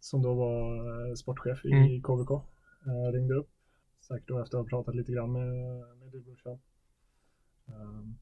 som 0.00 0.22
då 0.22 0.34
var 0.34 1.14
sportchef 1.14 1.64
i 1.64 1.72
mm. 1.72 2.02
KVK, 2.02 2.30
ringde 3.12 3.34
upp 3.34 3.48
Säkert 4.10 4.28
då 4.28 4.42
efter 4.42 4.58
att 4.58 4.64
ha 4.64 4.68
pratat 4.68 4.94
lite 4.94 5.12
grann 5.12 5.32
med, 5.32 5.52
med 5.98 6.10
brorsa. 6.24 6.50
Um, 7.66 8.18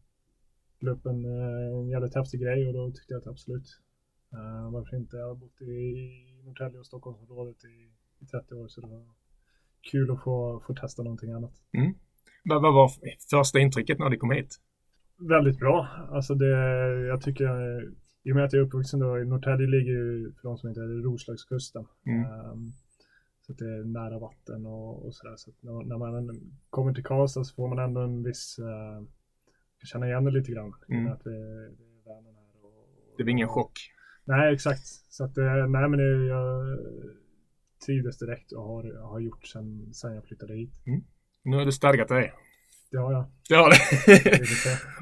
la 0.80 0.90
upp 0.90 1.06
en, 1.06 1.24
en 1.24 1.88
jävligt 1.88 2.14
häftig 2.14 2.40
grej 2.40 2.68
och 2.68 2.72
då 2.72 2.90
tyckte 2.90 3.12
jag 3.14 3.20
att 3.20 3.26
absolut. 3.26 3.80
Uh, 4.34 4.70
varför 4.70 4.96
inte? 4.96 5.16
Jag 5.16 5.28
har 5.28 5.34
bott 5.34 5.60
i 5.60 6.42
Norrtälje 6.44 6.78
och 6.78 6.86
Stockholmsområdet 6.86 7.64
i, 7.64 7.92
i 8.24 8.26
30 8.26 8.54
år 8.54 8.68
så 8.68 8.80
det 8.80 8.86
var 8.86 9.06
kul 9.90 10.10
att 10.10 10.22
få, 10.22 10.62
få 10.66 10.74
testa 10.74 11.02
någonting 11.02 11.32
annat. 11.32 11.54
Mm. 11.72 11.94
Vad, 12.44 12.62
vad 12.62 12.74
var 12.74 12.90
första 13.30 13.58
intrycket 13.58 13.98
när 13.98 14.10
du 14.10 14.16
kom 14.16 14.30
hit? 14.30 14.60
Väldigt 15.18 15.58
bra. 15.58 15.88
Alltså 16.10 16.34
det, 16.34 16.56
jag 17.06 17.22
tycker, 17.22 17.82
i 18.22 18.32
och 18.32 18.36
med 18.36 18.44
att 18.44 18.52
jag 18.52 18.60
är 18.60 18.66
uppvuxen 18.66 19.00
då, 19.00 19.18
i 19.18 19.24
Norrtälje 19.24 19.66
ligger 19.66 19.92
ju, 19.92 20.32
för 20.32 20.48
de 20.48 20.58
som 20.58 20.68
inte 20.68 20.80
är 20.80 21.02
Roslagskusten. 21.02 21.86
Mm. 22.06 22.50
Um, 22.50 22.72
så 23.48 23.52
att 23.52 23.58
det 23.58 23.64
är 23.64 23.84
nära 23.84 24.18
vatten 24.18 24.66
och, 24.66 25.06
och 25.06 25.14
sådär. 25.14 25.36
Så 25.36 25.50
att 25.50 25.62
när, 25.62 25.98
man 25.98 26.40
kommer 26.70 26.92
till 26.94 27.04
Karlstad 27.04 27.44
så 27.44 27.54
får 27.54 27.68
man 27.68 27.78
ändå 27.78 28.00
en 28.00 28.22
viss, 28.22 28.58
uh, 28.58 29.06
känna 29.84 30.06
igen 30.06 30.24
det 30.24 30.30
lite 30.30 30.52
grann. 30.52 30.74
Mm. 30.88 31.12
Att 31.12 31.24
det, 31.24 31.30
det 31.30 31.84
är 31.84 32.04
Vänern 32.04 32.34
här. 32.34 32.64
Och, 32.64 32.70
och, 33.10 33.14
det 33.16 33.24
blir 33.24 33.32
ingen 33.32 33.48
chock. 33.48 33.72
Nej, 34.24 34.54
exakt. 34.54 34.86
Så 34.86 35.24
att, 35.24 35.38
uh, 35.38 35.66
nej 35.66 35.88
men 35.88 35.98
det, 35.98 36.26
jag 36.26 36.78
trivdes 37.86 38.18
direkt 38.18 38.52
och 38.52 38.62
har, 38.62 39.02
har 39.02 39.20
gjort 39.20 39.46
sen, 39.46 39.94
sen 39.94 40.14
jag 40.14 40.24
flyttade 40.24 40.54
hit. 40.54 40.82
Mm. 40.86 41.04
Nu 41.42 41.56
har 41.56 41.64
du 41.64 41.72
stadgat 41.72 42.08
dig. 42.08 42.32
Det 42.90 42.98
har 42.98 43.12
jag. 43.12 43.26
Det 43.48 43.54
har 43.54 43.70
du. 43.70 43.76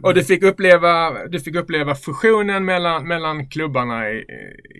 och 0.08 0.14
du 0.14 0.24
fick 0.24 0.42
uppleva, 0.42 1.26
du 1.28 1.40
fick 1.40 1.54
uppleva 1.54 1.94
fusionen 1.94 2.64
mellan, 2.64 3.08
mellan 3.08 3.48
klubbarna 3.48 4.10
i, 4.10 4.24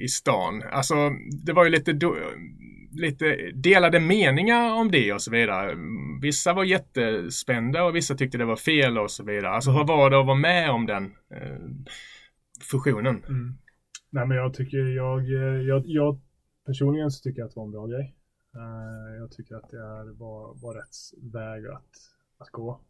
i 0.04 0.08
stan. 0.08 0.62
Alltså, 0.72 0.94
det 1.44 1.52
var 1.52 1.64
ju 1.64 1.70
lite 1.70 1.92
do, 1.92 2.14
lite 2.96 3.50
delade 3.54 4.00
meningar 4.00 4.74
om 4.74 4.90
det 4.90 5.12
och 5.12 5.22
så 5.22 5.30
vidare. 5.30 5.76
Vissa 6.22 6.52
var 6.52 6.64
jättespända 6.64 7.84
och 7.84 7.96
vissa 7.96 8.14
tyckte 8.14 8.38
det 8.38 8.44
var 8.44 8.56
fel 8.56 8.98
och 8.98 9.10
så 9.10 9.24
vidare. 9.24 9.50
Alltså 9.50 9.70
hur 9.70 9.84
var 9.84 10.10
det 10.10 10.20
att 10.20 10.26
vara 10.26 10.36
med 10.36 10.70
om 10.70 10.86
den 10.86 11.04
eh, 11.30 11.58
fusionen? 12.70 13.24
Mm. 13.28 13.58
Nej 14.10 14.26
men 14.26 14.36
jag 14.36 14.54
tycker 14.54 14.78
jag, 14.78 15.28
jag, 15.62 15.82
jag 15.86 16.20
personligen 16.66 17.10
så 17.10 17.22
tycker 17.22 17.40
jag 17.40 17.46
att 17.46 17.54
det 17.54 17.60
var 17.60 17.66
en 17.66 17.72
bra 17.72 17.86
grej. 17.86 18.16
Uh, 18.56 19.16
jag 19.18 19.30
tycker 19.30 19.54
att 19.54 19.70
det 19.70 19.76
är, 19.76 20.18
var, 20.18 20.54
var 20.62 20.74
rätt 20.74 21.32
väg 21.32 21.66
att, 21.66 21.90
att 22.38 22.50
gå. 22.50 22.80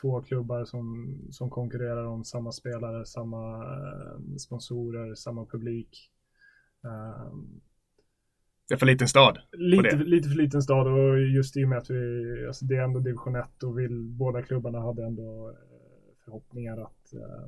Två 0.00 0.22
klubbar 0.22 0.64
som, 0.64 1.18
som 1.30 1.50
konkurrerar 1.50 2.04
om 2.04 2.24
samma 2.24 2.52
spelare, 2.52 3.06
samma 3.06 3.64
uh, 3.64 4.36
sponsorer, 4.38 5.14
samma 5.14 5.46
publik. 5.46 6.10
Uh, 6.84 7.34
det 8.68 8.74
är 8.74 8.78
för 8.78 8.86
liten 8.86 9.08
stad. 9.08 9.38
Lite, 9.52 9.96
lite 9.96 10.28
för 10.28 10.36
liten 10.36 10.62
stad 10.62 10.86
och 10.86 11.20
just 11.20 11.56
i 11.56 11.64
och 11.64 11.68
med 11.68 11.78
att 11.78 11.90
vi, 11.90 12.46
alltså 12.46 12.64
det 12.64 12.76
är 12.76 12.82
ändå 12.82 13.00
division 13.00 13.36
1 13.36 13.62
och 13.62 13.78
vill, 13.78 14.02
båda 14.02 14.42
klubbarna 14.42 14.80
hade 14.80 15.04
ändå 15.04 15.48
eh, 15.48 15.54
förhoppningar 16.24 16.78
att, 16.78 17.14
eh, 17.14 17.44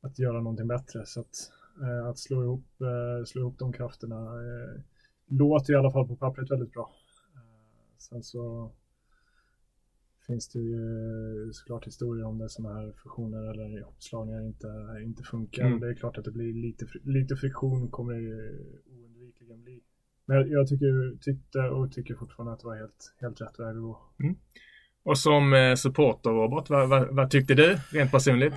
att 0.00 0.18
göra 0.18 0.40
någonting 0.40 0.68
bättre. 0.68 1.06
Så 1.06 1.20
att, 1.20 1.50
eh, 1.82 2.06
att 2.06 2.18
slå, 2.18 2.42
ihop, 2.42 2.66
slå 3.26 3.40
ihop 3.40 3.58
de 3.58 3.72
krafterna 3.72 4.30
låter 5.26 5.72
i 5.72 5.76
alla 5.76 5.90
fall 5.90 6.08
på 6.08 6.16
pappret 6.16 6.50
väldigt 6.50 6.72
bra. 6.72 6.92
Sen 7.98 8.22
så 8.22 8.72
finns 10.26 10.48
det 10.48 10.58
ju 10.58 11.50
såklart 11.52 11.86
historier 11.86 12.26
om 12.26 12.38
det 12.38 12.48
sådana 12.48 12.74
här 12.74 12.92
fusioner 12.92 13.50
eller 13.50 13.78
ihopslagningar 13.78 14.40
inte, 14.40 14.98
inte 15.02 15.22
funkar. 15.22 15.66
Mm. 15.66 15.80
Det 15.80 15.88
är 15.88 15.94
klart 15.94 16.18
att 16.18 16.24
det 16.24 16.30
blir 16.30 16.52
lite, 16.52 16.86
lite 17.02 17.36
friktion 17.36 17.90
kommer 17.90 18.12
det 18.12 18.58
oundvikligen 18.90 19.62
bli. 19.62 19.80
Men 20.26 20.50
jag 20.50 20.68
tycker, 20.68 21.18
tyckte 21.20 21.58
och 21.58 21.92
tycker 21.92 22.14
fortfarande 22.14 22.52
att 22.52 22.60
det 22.60 22.66
var 22.66 22.76
helt, 22.76 23.14
helt 23.20 23.40
rätt 23.40 23.58
väg 23.58 23.76
att 23.76 23.82
gå. 23.82 23.98
Mm. 24.22 24.36
Och 25.04 25.18
som 25.18 25.54
eh, 25.54 25.74
supporter 25.74 26.30
Robert, 26.30 26.70
vad, 26.70 26.88
vad, 26.88 27.16
vad, 27.16 27.30
tyckte 27.30 27.54
du 27.54 27.78
rent 27.92 28.10
personligt? 28.10 28.54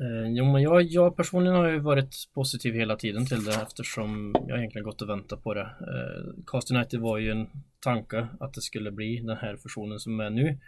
Eh, 0.00 0.28
jo, 0.28 0.52
men 0.52 0.62
jag, 0.62 0.82
jag 0.82 1.16
personligen 1.16 1.56
har 1.56 1.68
ju 1.68 1.78
varit 1.78 2.14
positiv 2.34 2.74
hela 2.74 2.96
tiden 2.96 3.26
till 3.26 3.44
det 3.44 3.54
eftersom 3.54 4.34
jag 4.48 4.58
egentligen 4.58 4.84
gått 4.84 5.02
och 5.02 5.08
väntat 5.08 5.42
på 5.42 5.54
det. 5.54 5.60
Eh, 5.60 6.44
Cast 6.46 6.70
United 6.70 7.00
var 7.00 7.18
ju 7.18 7.30
en 7.30 7.46
tanke 7.80 8.28
att 8.40 8.54
det 8.54 8.60
skulle 8.60 8.90
bli 8.90 9.20
den 9.20 9.36
här 9.36 9.56
fusionen 9.56 9.98
som 9.98 10.20
är 10.20 10.30
nu. 10.30 10.58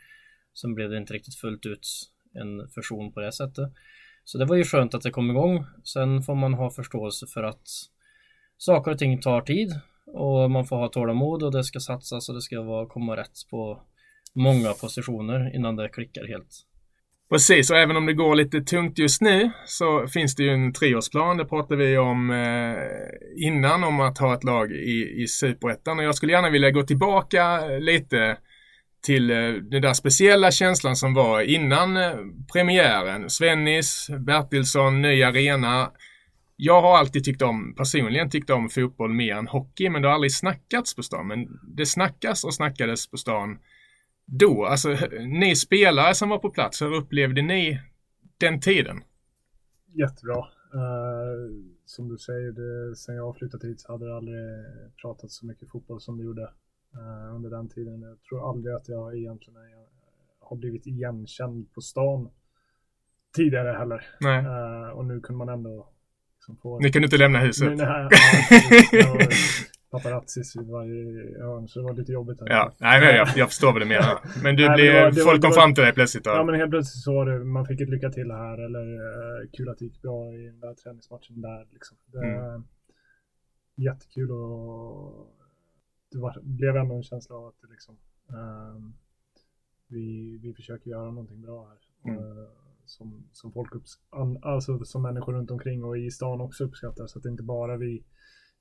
Sen 0.55 0.75
blev 0.75 0.91
det 0.91 0.97
inte 0.97 1.15
riktigt 1.15 1.37
fullt 1.37 1.67
ut 1.67 1.89
en 2.35 2.69
fusion 2.69 3.13
på 3.13 3.21
det 3.21 3.33
sättet. 3.33 3.73
Så 4.25 4.39
det 4.39 4.45
var 4.45 4.57
ju 4.57 4.65
skönt 4.65 4.95
att 4.95 5.03
det 5.03 5.11
kom 5.11 5.31
igång. 5.31 5.65
Sen 5.85 6.23
får 6.23 6.35
man 6.35 6.55
ha 6.55 6.71
förståelse 6.71 7.27
för 7.27 7.43
att 7.43 7.69
saker 8.65 8.91
och 8.91 8.99
ting 8.99 9.21
tar 9.21 9.41
tid 9.41 9.73
och 10.07 10.51
man 10.51 10.67
får 10.67 10.77
ha 10.77 10.89
tålamod 10.89 11.43
och 11.43 11.53
det 11.53 11.65
ska 11.65 11.81
satsas 11.81 12.29
och 12.29 12.35
det 12.35 12.41
ska 12.41 12.63
vara, 12.63 12.87
komma 12.87 13.17
rätt 13.17 13.39
på 13.51 13.83
många 14.35 14.73
positioner 14.73 15.57
innan 15.57 15.77
det 15.77 15.89
klickar 15.89 16.27
helt. 16.27 16.67
Precis, 17.31 17.71
och 17.71 17.77
även 17.77 17.97
om 17.97 18.07
det 18.07 18.13
går 18.13 18.35
lite 18.35 18.61
tungt 18.61 18.99
just 18.99 19.21
nu 19.21 19.51
så 19.67 20.07
finns 20.07 20.35
det 20.35 20.43
ju 20.43 20.51
en 20.51 20.73
treårsplan. 20.73 21.37
Det 21.37 21.45
pratade 21.45 21.87
vi 21.87 21.99
om 21.99 22.31
eh, 22.31 23.47
innan 23.47 23.85
om 23.85 24.01
att 24.01 24.19
ha 24.19 24.35
ett 24.35 24.45
lag 24.45 24.73
i, 24.73 25.23
i 25.23 25.27
Superettan 25.27 25.99
och 25.99 26.05
jag 26.05 26.15
skulle 26.15 26.33
gärna 26.33 26.51
vilja 26.51 26.71
gå 26.71 26.83
tillbaka 26.83 27.61
eh, 27.71 27.81
lite 27.81 28.37
till 29.07 29.31
eh, 29.31 29.37
den 29.71 29.83
där 29.83 29.93
speciella 29.93 30.51
känslan 30.51 30.97
som 30.97 31.15
var 31.15 31.41
innan 31.41 31.97
eh, 31.97 32.13
premiären. 32.53 33.31
Svennis, 33.31 34.11
Bertilsson, 34.27 35.03
ny 35.03 35.23
arena 35.23 35.91
jag 36.57 36.83
har 36.83 36.99
alltid 36.99 37.25
tyckt 37.25 37.43
om, 37.43 37.75
personligen 37.75 38.31
tyckt 38.31 38.51
om 38.51 38.69
fotboll 38.69 39.13
mer 39.13 39.35
än 39.35 39.47
hockey, 39.47 39.89
men 39.89 40.03
det 40.03 40.09
har 40.09 40.15
aldrig 40.15 40.33
snackats 40.33 40.97
på 40.97 41.03
stan. 41.03 41.27
Men 41.27 41.61
det 41.77 41.87
snackas 41.87 42.45
och 42.45 42.55
snackades 42.55 43.11
på 43.11 43.17
stan 43.17 43.59
då. 44.25 44.65
Alltså, 44.65 44.89
ni 45.27 45.57
spelare 45.57 46.15
som 46.15 46.29
var 46.29 46.39
på 46.39 46.51
plats, 46.51 46.83
hur 46.83 46.95
upplevde 46.95 47.43
ni 47.43 47.81
den 48.39 48.61
tiden? 48.61 49.03
Jättebra. 49.87 50.39
Uh, 50.75 51.65
som 51.85 52.09
du 52.09 52.19
säger, 52.19 52.53
det, 52.53 52.97
sen 52.97 53.15
jag 53.15 53.37
flyttat 53.37 53.65
hit 53.65 53.81
så 53.81 53.93
hade 53.93 54.07
det 54.07 54.17
aldrig 54.17 54.65
pratats 55.03 55.37
så 55.37 55.47
mycket 55.47 55.71
fotboll 55.71 56.01
som 56.01 56.19
det 56.19 56.25
gjorde 56.25 56.43
uh, 56.97 57.35
under 57.35 57.51
den 57.51 57.69
tiden. 57.69 58.03
Jag 58.03 58.23
tror 58.23 58.51
aldrig 58.51 58.75
att 58.75 58.89
jag 58.89 59.17
egentligen 59.17 59.57
är, 59.61 59.87
har 60.41 60.57
blivit 60.57 60.87
igenkänd 60.87 61.73
på 61.73 61.81
stan 61.81 62.31
tidigare 63.37 63.79
heller. 63.79 64.07
Uh, 64.25 64.89
och 64.89 65.05
nu 65.05 65.21
kunde 65.21 65.39
man 65.39 65.49
ändå 65.49 65.92
ni 66.81 66.93
kan 66.93 67.05
inte 67.05 67.17
lämna 67.17 67.39
huset. 67.39 67.77
Nej, 67.77 68.09
nej, 68.11 68.89
ja, 68.93 69.19
paparazzis 69.93 70.57
i 70.57 70.65
varje 70.71 71.05
hörn, 71.43 71.69
så 71.69 71.79
det 71.79 71.85
var 71.85 71.95
lite 71.95 72.13
jobbigt. 72.13 72.41
Här. 72.41 72.49
Ja, 72.49 72.73
nej, 72.79 73.01
men 73.01 73.17
jag, 73.17 73.29
jag 73.37 73.49
förstår 73.49 73.73
vad 73.73 73.83
du 73.83 73.87
menar. 73.87 74.19
Men 74.43 74.57
du 74.57 74.67
nej, 74.67 74.77
blev, 74.77 74.93
det 74.95 75.03
var, 75.03 75.11
det 75.11 75.21
folk 75.21 75.43
var, 75.43 75.51
kom 75.51 75.53
fram 75.53 75.75
till 75.75 75.85
dig 75.85 75.93
plötsligt? 75.93 76.25
Då. 76.25 76.31
Ja, 76.31 76.45
men 76.45 76.55
helt 76.55 76.71
plötsligt 76.71 77.03
så 77.03 77.15
var 77.15 77.27
det, 77.27 77.45
man 77.45 77.67
fick 77.67 77.81
ett 77.81 77.89
lycka 77.89 78.11
till 78.11 78.31
här 78.31 78.59
eller 78.67 78.87
uh, 78.95 79.51
kul 79.57 79.69
att 79.69 79.79
det 79.79 79.85
gick 79.85 80.03
bra 80.03 80.35
i 80.35 80.47
den 80.47 80.61
där 80.61 80.75
träningsmatchen 80.75 81.41
där. 81.41 81.67
Liksom. 81.73 81.97
Det, 82.13 82.19
mm. 82.19 82.65
Jättekul 83.77 84.31
och 84.31 85.27
det 86.13 86.19
var, 86.19 86.41
blev 86.43 86.77
ändå 86.77 86.95
en 86.95 87.03
känsla 87.03 87.37
av 87.37 87.47
att 87.47 87.61
det 87.63 87.69
liksom, 87.71 87.97
um, 88.29 88.95
vi, 89.89 90.39
vi 90.43 90.55
försöker 90.55 90.91
göra 90.91 91.11
någonting 91.11 91.43
bra 91.43 91.69
här. 91.69 92.13
Mm. 92.13 92.25
Uh, 92.25 92.49
som, 92.85 93.29
som 93.33 93.53
folk 93.53 93.75
upps 93.75 93.99
alltså 94.43 94.85
som 94.85 95.03
människor 95.03 95.33
runt 95.33 95.51
omkring 95.51 95.85
och 95.85 95.99
i 95.99 96.11
stan 96.11 96.41
också 96.41 96.65
uppskattar. 96.65 97.07
Så 97.07 97.19
att 97.19 97.23
det 97.23 97.29
inte 97.29 97.43
bara 97.43 97.77
vi, 97.77 98.05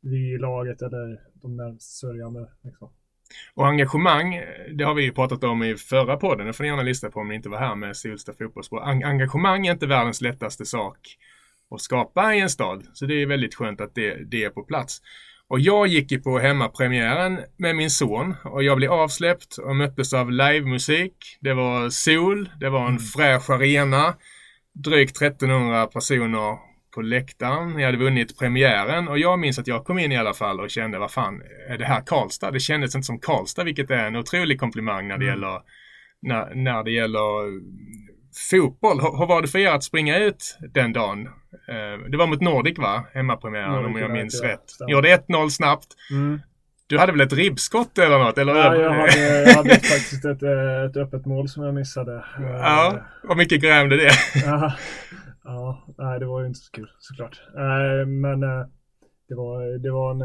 vi 0.02 0.34
i 0.34 0.38
laget 0.38 0.82
eller 0.82 1.20
de 1.34 1.58
närmast 1.58 2.00
sörjande. 2.00 2.50
Liksom. 2.62 2.90
Och 3.54 3.68
engagemang, 3.68 4.42
det 4.78 4.84
har 4.84 4.94
vi 4.94 5.04
ju 5.04 5.12
pratat 5.12 5.44
om 5.44 5.64
i 5.64 5.76
förra 5.76 6.18
podden, 6.18 6.48
det 6.48 6.54
får 6.54 6.64
ni 6.64 6.70
gärna 6.70 6.84
lyssna 6.84 7.10
på 7.10 7.20
om 7.20 7.28
ni 7.28 7.36
inte 7.36 7.50
var 7.50 7.60
här 7.60 7.76
med 7.76 7.98
Solsta 7.98 8.34
fotbollsspår. 8.34 8.82
Engagemang 8.84 9.68
är 9.68 9.72
inte 9.72 9.88
världens 9.88 10.22
lättaste 10.22 10.66
sak 10.66 11.18
att 11.70 11.82
skapa 11.82 12.36
i 12.36 12.40
en 12.40 12.50
stad, 12.50 12.88
så 12.94 13.06
det 13.06 13.22
är 13.22 13.26
väldigt 13.26 13.56
skönt 13.56 13.82
att 13.82 13.96
det, 13.96 14.32
det 14.32 14.44
är 14.44 14.50
på 14.50 14.64
plats. 14.64 15.02
Och 15.52 15.60
jag 15.60 15.88
gick 15.88 16.12
ju 16.12 16.20
på 16.20 16.40
hemmapremiären 16.40 17.40
med 17.58 17.76
min 17.76 17.90
son 17.90 18.36
och 18.44 18.64
jag 18.64 18.78
blev 18.78 18.92
avsläppt 18.92 19.58
och 19.58 19.76
möttes 19.76 20.14
av 20.14 20.32
livemusik. 20.32 21.14
Det 21.42 21.54
var 21.54 21.90
sol, 21.90 22.50
det 22.60 22.70
var 22.70 22.82
en 22.82 22.88
mm. 22.88 23.00
fräsch 23.00 23.50
arena, 23.50 24.14
drygt 24.74 25.22
1300 25.22 25.86
personer 25.86 26.58
på 26.96 27.02
läktaren. 27.02 27.80
Jag 27.80 27.86
hade 27.86 27.98
vunnit 27.98 28.40
premiären 28.40 29.08
och 29.08 29.20
jag 29.20 29.40
minns 29.40 29.60
att 29.60 29.68
jag 29.68 29.86
kom 29.86 30.00
in 30.00 30.12
i 30.12 30.18
alla 30.18 30.34
fall 30.34 30.60
och 30.60 30.70
kände 30.70 31.00
vad 31.00 31.12
fan, 31.12 31.42
är 31.70 31.78
det 31.78 31.86
här 31.86 32.02
Karlstad? 32.06 32.52
Det 32.52 32.60
kändes 32.60 32.96
inte 32.96 33.06
som 33.06 33.20
Karlstad, 33.20 33.64
vilket 33.64 33.92
är 33.92 34.08
en 34.08 34.16
otrolig 34.16 34.60
komplimang 34.60 35.08
när 35.08 35.18
det 35.18 35.26
mm. 35.26 35.36
gäller 35.36 35.62
när, 36.22 36.56
när 36.56 36.84
det 36.84 36.92
gäller 36.92 37.62
fotboll. 38.52 39.00
Hur 39.00 39.28
var 39.28 39.42
det 39.42 39.48
för 39.48 39.60
er 39.60 39.72
att 39.72 39.84
springa 39.84 40.18
ut 40.20 40.58
den 40.74 40.94
dagen? 40.94 41.28
Eh, 41.68 42.10
det 42.10 42.18
var 42.18 42.28
mot 42.28 42.42
Nordic 42.42 42.78
va? 42.80 43.06
Hemmapremiären 43.14 43.72
Nordic, 43.72 43.88
om 43.88 43.98
jag 43.98 44.12
minns 44.12 44.42
rätt. 44.42 44.66
Ni 44.88 44.92
gjorde 44.92 45.18
1-0 45.18 45.50
snabbt. 45.50 45.88
Mm. 46.12 46.40
Du 46.88 46.98
hade 46.98 47.12
väl 47.12 47.22
ett 47.22 47.34
ribbskott 47.34 47.98
eller 47.98 48.20
något? 48.20 48.38
Eller 48.38 48.56
ja, 48.56 48.76
jag 48.76 48.92
hade, 48.92 49.44
jag 49.44 49.56
hade 49.56 49.70
faktiskt 49.70 50.26
ett, 50.26 50.44
eh, 50.44 50.84
ett 50.90 50.98
öppet 50.98 51.26
mål 51.26 51.50
som 51.50 51.64
jag 51.64 51.74
missade. 51.74 52.26
Ja, 52.40 53.06
vad 53.24 53.38
mycket 53.38 53.62
grämde 53.62 53.98
det? 53.98 54.12
ja, 54.46 54.74
ja, 55.44 55.86
nej 55.98 56.20
det 56.20 56.26
var 56.26 56.42
ju 56.42 56.48
inte 56.48 56.60
så 56.60 56.72
kul 56.72 56.90
såklart. 57.00 57.42
Men 58.08 58.44
eh, 58.44 58.66
det 59.28 59.36
var, 59.36 59.78
det 59.78 59.92
var 59.92 60.12
en, 60.12 60.22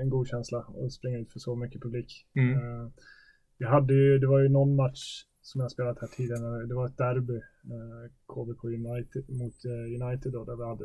en 0.00 0.10
god 0.10 0.28
känsla 0.28 0.58
att 0.58 0.92
springa 0.92 1.18
ut 1.18 1.32
för 1.32 1.38
så 1.38 1.56
mycket 1.56 1.82
publik. 1.82 2.26
Mm. 2.36 2.90
Vi 3.58 3.66
hade 3.66 3.94
ju, 3.94 4.18
det 4.18 4.26
var 4.26 4.40
ju 4.40 4.48
någon 4.48 4.76
match 4.76 5.22
som 5.42 5.60
jag 5.60 5.70
spelat 5.70 6.00
här 6.00 6.08
tidigare. 6.08 6.66
Det 6.66 6.74
var 6.74 6.86
ett 6.86 6.98
derby, 6.98 7.36
eh, 7.74 8.10
KBK 8.26 8.64
United 8.64 9.30
mot 9.30 9.64
eh, 9.64 10.02
United 10.02 10.32
då, 10.32 10.44
där 10.44 10.56
vi 10.56 10.64
hade 10.64 10.84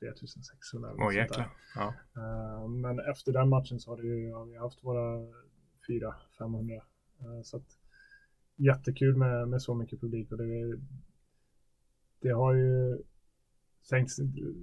3600. 0.00 0.94
Åh 0.98 1.08
oh, 1.08 1.14
jäklar. 1.14 1.50
Ja. 1.74 1.94
Eh, 2.16 2.68
men 2.68 2.98
efter 2.98 3.32
den 3.32 3.48
matchen 3.48 3.80
så 3.80 3.90
har, 3.90 4.02
det, 4.02 4.08
ja, 4.08 4.44
vi 4.44 4.56
haft 4.56 4.84
våra 4.84 5.18
400-500. 5.88 6.74
Eh, 7.20 7.42
så 7.44 7.56
att 7.56 7.78
jättekul 8.56 9.16
med, 9.16 9.48
med 9.48 9.62
så 9.62 9.74
mycket 9.74 10.00
publik 10.00 10.32
och 10.32 10.38
det, 10.38 10.80
det 12.20 12.30
har 12.30 12.54
ju 12.54 13.02
sänkts, 13.88 14.16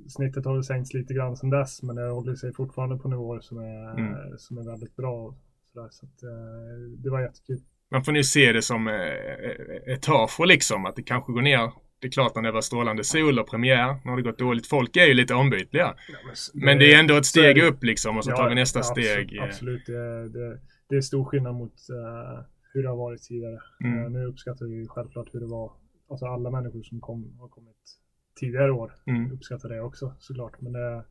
snittet 0.07 0.45
har 0.45 0.53
väl 0.53 0.63
sänkts 0.63 0.93
lite 0.93 1.13
grann 1.13 1.37
sedan 1.37 1.49
dess 1.49 1.83
men 1.83 1.95
det 1.95 2.09
håller 2.09 2.35
sig 2.35 2.53
fortfarande 2.53 2.97
på 2.97 3.07
nivåer 3.07 3.39
som 3.39 3.57
är, 3.57 3.99
mm. 3.99 4.37
som 4.37 4.57
är 4.57 4.63
väldigt 4.63 4.95
bra. 4.95 5.35
Så, 5.73 5.81
där, 5.81 5.89
så 5.89 6.05
att, 6.05 6.23
eh, 6.23 6.79
det 6.97 7.09
var 7.09 7.21
jättekul 7.21 7.61
man 7.93 8.03
får 8.03 8.11
nu 8.11 8.23
se 8.23 8.51
det 8.51 8.61
som 8.61 8.87
eh, 8.87 9.93
etager 9.93 10.45
liksom, 10.45 10.85
att 10.85 10.95
det 10.95 11.03
kanske 11.03 11.33
går 11.33 11.41
ner. 11.41 11.71
Det 11.99 12.07
är 12.07 12.11
klart 12.11 12.35
när 12.35 12.41
det 12.41 12.51
var 12.51 12.61
strålande 12.61 13.03
sol 13.03 13.39
och 13.39 13.49
premiär, 13.49 13.95
nu 14.03 14.09
har 14.09 14.17
det 14.17 14.23
gått 14.23 14.39
dåligt. 14.39 14.67
Folk 14.67 14.97
är 14.97 15.05
ju 15.05 15.13
lite 15.13 15.33
ombytliga. 15.33 15.95
Ja, 16.07 16.17
men, 16.25 16.65
men, 16.65 16.79
det 16.79 16.93
är 16.93 16.99
ändå 16.99 17.17
ett 17.17 17.25
steg 17.25 17.63
upp 17.63 17.83
liksom 17.83 18.17
och 18.17 18.23
så 18.23 18.31
ja, 18.31 18.37
tar 18.37 18.49
vi 18.49 18.55
nästa 18.55 18.79
ja, 18.79 18.83
steg. 18.83 19.39
Absolut, 19.39 19.85
det, 19.85 20.29
det, 20.29 20.59
det, 20.89 20.95
är 20.95 21.01
stor 21.01 21.25
skillnad 21.25 21.55
mot 21.55 21.73
uh, 21.73 22.45
hur 22.73 22.83
det 22.83 22.89
har 22.89 22.95
varit 22.95 23.21
tidigare. 23.23 23.59
Mm. 23.83 24.03
Uh, 24.03 24.11
nu 24.11 24.25
uppskattar 24.25 24.65
vi 24.65 24.87
självklart 24.87 25.33
hur 25.33 25.39
det 25.39 25.47
var. 25.47 25.71
Alltså 26.09 26.25
alla 26.25 26.49
människor 26.49 26.83
som 26.83 27.01
kom, 27.01 27.37
har 27.39 27.47
kommit 27.47 27.99
tidigare 28.39 28.71
år 28.71 28.93
mm. 29.07 29.31
uppskattar 29.31 29.69
det 29.69 29.81
också 29.81 30.15
såklart. 30.19 30.61
Men 30.61 30.73
det, 30.73 31.05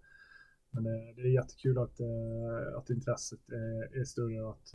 men 0.70 0.84
det, 1.16 1.22
är 1.22 1.34
jättekul 1.34 1.78
att, 1.78 2.00
uh, 2.00 2.78
att 2.78 2.90
intresset 2.90 3.40
är, 3.48 4.00
är 4.00 4.04
större 4.04 4.42
och 4.42 4.50
att 4.50 4.68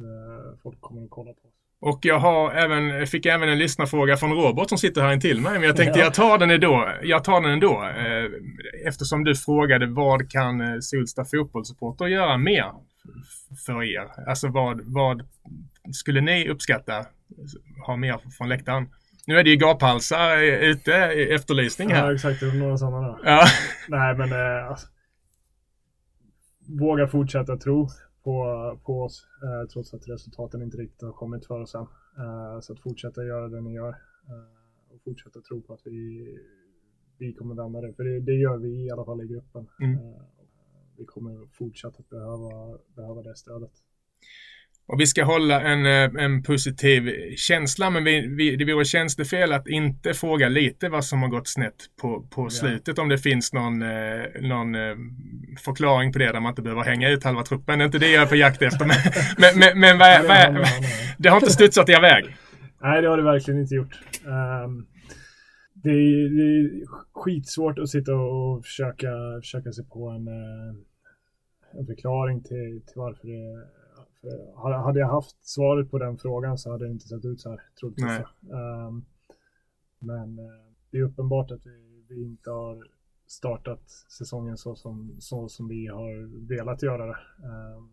folk 0.64 0.82
kommer 0.82 1.04
att 1.04 1.10
kolla 1.10 1.34
på 1.34 1.48
oss. 1.48 1.67
Och 1.80 2.00
jag 2.02 2.20
har 2.20 2.52
även, 2.52 3.08
fick 3.08 3.26
även 3.26 3.50
en 3.50 3.58
lyssnarfråga 3.58 4.18
från 4.18 4.32
Robert 4.32 4.70
som 4.70 4.78
sitter 4.78 5.02
här 5.02 5.14
intill 5.14 5.42
mig. 5.42 5.54
Men 5.54 5.64
jag 5.64 5.76
tänkte 5.76 6.00
ja. 6.00 6.06
jag 6.06 6.14
tar 6.14 6.38
den 6.38 6.52
ändå. 6.52 6.90
Jag 7.04 7.24
tar 7.24 7.42
den 7.42 7.52
ändå. 7.52 7.84
Eh, 7.84 8.88
eftersom 8.88 9.24
du 9.24 9.36
frågade 9.36 9.86
vad 9.86 10.32
kan 10.32 10.62
eh, 10.62 10.80
Solsta 10.80 11.26
fotbollssupporter 11.26 12.06
göra 12.06 12.38
mer 12.38 12.72
för 13.66 13.84
er? 13.84 14.30
Alltså 14.30 14.48
vad, 14.48 14.82
vad 14.84 15.28
skulle 15.94 16.22
ni 16.22 16.50
uppskatta 16.50 17.06
ha 17.86 17.96
mer 17.96 18.20
från 18.38 18.50
läktaren? 18.50 18.90
Nu 19.28 19.40
är 19.40 19.44
det 19.44 19.50
ju 19.50 19.56
gaphalsar 19.56 20.38
ute 20.44 20.92
i 20.92 21.34
efterlysning 21.34 21.92
här. 21.92 22.06
Ja 22.06 22.14
exakt, 22.14 22.40
det 22.40 22.54
några 22.54 22.78
sådana 22.78 23.02
där. 23.02 23.18
Ja. 23.24 23.46
Nej 23.88 24.16
men 24.16 24.32
eh, 24.32 24.70
alltså, 24.70 24.88
våga 26.80 27.08
fortsätta 27.08 27.58
tro 27.58 27.90
på, 28.28 28.80
på 28.86 29.04
oss 29.04 29.28
eh, 29.44 29.68
trots 29.68 29.94
att 29.94 30.10
resultaten 30.10 30.62
inte 30.62 30.78
riktigt 30.78 31.02
har 31.02 31.12
kommit 31.12 31.46
för 31.46 31.60
oss 31.60 31.76
än. 31.76 31.88
Eh, 32.18 32.60
så 32.60 32.74
att 32.74 32.80
fortsätta 32.80 33.26
göra 33.26 33.50
det 33.50 33.62
ni 33.62 33.74
gör 33.74 33.90
eh, 34.30 34.94
och 34.94 35.02
fortsätta 35.02 35.42
tro 35.42 35.62
på 35.62 35.74
att 35.74 35.82
vi, 35.86 36.38
vi 37.18 37.34
kommer 37.34 37.56
vända 37.56 37.82
det. 37.82 37.94
För 37.94 38.04
det, 38.04 38.20
det 38.20 38.34
gör 38.34 38.58
vi 38.58 38.86
i 38.86 38.92
alla 38.92 39.06
fall 39.06 39.22
i 39.22 39.28
gruppen. 39.28 39.68
Mm. 39.82 39.98
Eh, 39.98 40.22
vi 40.98 41.06
kommer 41.06 41.48
fortsätta 41.54 42.04
behöva, 42.10 42.78
behöva 42.96 43.22
det 43.22 43.36
stödet. 43.36 43.72
Och 44.90 45.00
vi 45.00 45.08
ska 45.08 45.24
hålla 45.24 45.62
en, 45.62 45.86
eh, 45.86 46.24
en 46.24 46.44
positiv 46.44 47.14
känsla, 47.36 47.90
men 47.90 48.04
vi, 48.04 48.28
vi, 48.28 48.56
det 48.56 48.74
vore 48.74 48.86
tjänstefel 48.86 49.54
att 49.54 49.68
inte 49.68 50.14
fråga 50.14 50.50
lite 50.50 50.90
vad 50.90 51.06
som 51.06 51.22
har 51.22 51.30
gått 51.30 51.48
snett 51.48 51.76
på, 52.02 52.22
på 52.30 52.50
slutet. 52.50 53.00
Om 53.00 53.10
det 53.10 53.18
finns 53.18 53.54
någon, 53.54 53.82
eh, 53.82 54.42
någon 54.42 54.76
eh, 54.76 54.96
förklaring 55.66 56.14
på 56.14 56.20
det 56.20 56.32
där 56.32 56.40
man 56.40 56.50
inte 56.50 56.62
behöver 56.62 56.84
hänga 56.84 57.10
ut 57.10 57.24
halva 57.24 57.44
truppen. 57.44 57.80
Det 57.80 57.84
är 57.84 57.86
inte 57.86 58.00
det 58.00 58.12
jag 58.12 58.24
är 58.24 58.28
på 58.28 58.36
jakt 58.36 58.62
efter. 58.62 58.86
Men, 58.86 58.98
men, 59.38 59.60
men, 59.60 59.80
men 59.80 59.98
vad, 59.98 60.22
vad, 60.22 60.54
vad, 60.54 60.68
det 61.18 61.30
har 61.30 61.38
inte 61.38 61.52
studsat 61.52 61.90
er 61.90 62.02
väg? 62.02 62.36
Nej, 62.82 63.02
det 63.02 63.08
har 63.08 63.18
det 63.18 63.24
verkligen 63.24 63.60
inte 63.60 63.76
gjort. 63.76 64.00
Um, 64.26 64.88
det, 65.74 65.90
är, 65.90 66.30
det 66.38 66.44
är 66.44 66.86
skitsvårt 67.14 67.80
att 67.80 67.90
sitta 67.90 68.16
och 68.16 68.66
försöka, 68.66 69.08
försöka 69.42 69.72
sig 69.72 69.86
på 69.86 70.10
en, 70.10 70.28
en 71.80 71.86
förklaring 71.86 72.44
till, 72.44 72.82
till 72.88 72.96
varför 72.96 73.28
det 73.28 73.77
hade 74.56 75.00
jag 75.00 75.08
haft 75.08 75.48
svaret 75.48 75.92
på 75.92 75.98
den 75.98 76.18
frågan 76.18 76.58
så 76.58 76.72
hade 76.72 76.86
det 76.86 76.92
inte 76.92 77.08
sett 77.08 77.26
ut 77.26 77.42
så 77.42 77.50
här, 77.50 77.62
troligtvis. 77.80 78.28
Um, 78.42 79.06
men 80.00 80.40
uh, 80.40 80.46
det 80.92 80.98
är 80.98 81.04
uppenbart 81.04 81.52
att 81.52 81.66
vi, 81.66 82.06
vi, 82.10 82.24
inte 82.24 82.50
har 82.50 82.88
startat 83.28 83.90
säsongen 84.18 84.58
så 84.58 84.76
som, 84.76 85.16
så 85.20 85.50
som 85.50 85.68
vi 85.68 85.88
har 85.88 86.48
velat 86.48 86.84
göra 86.84 87.06
det. 87.06 87.18
Um, 87.44 87.92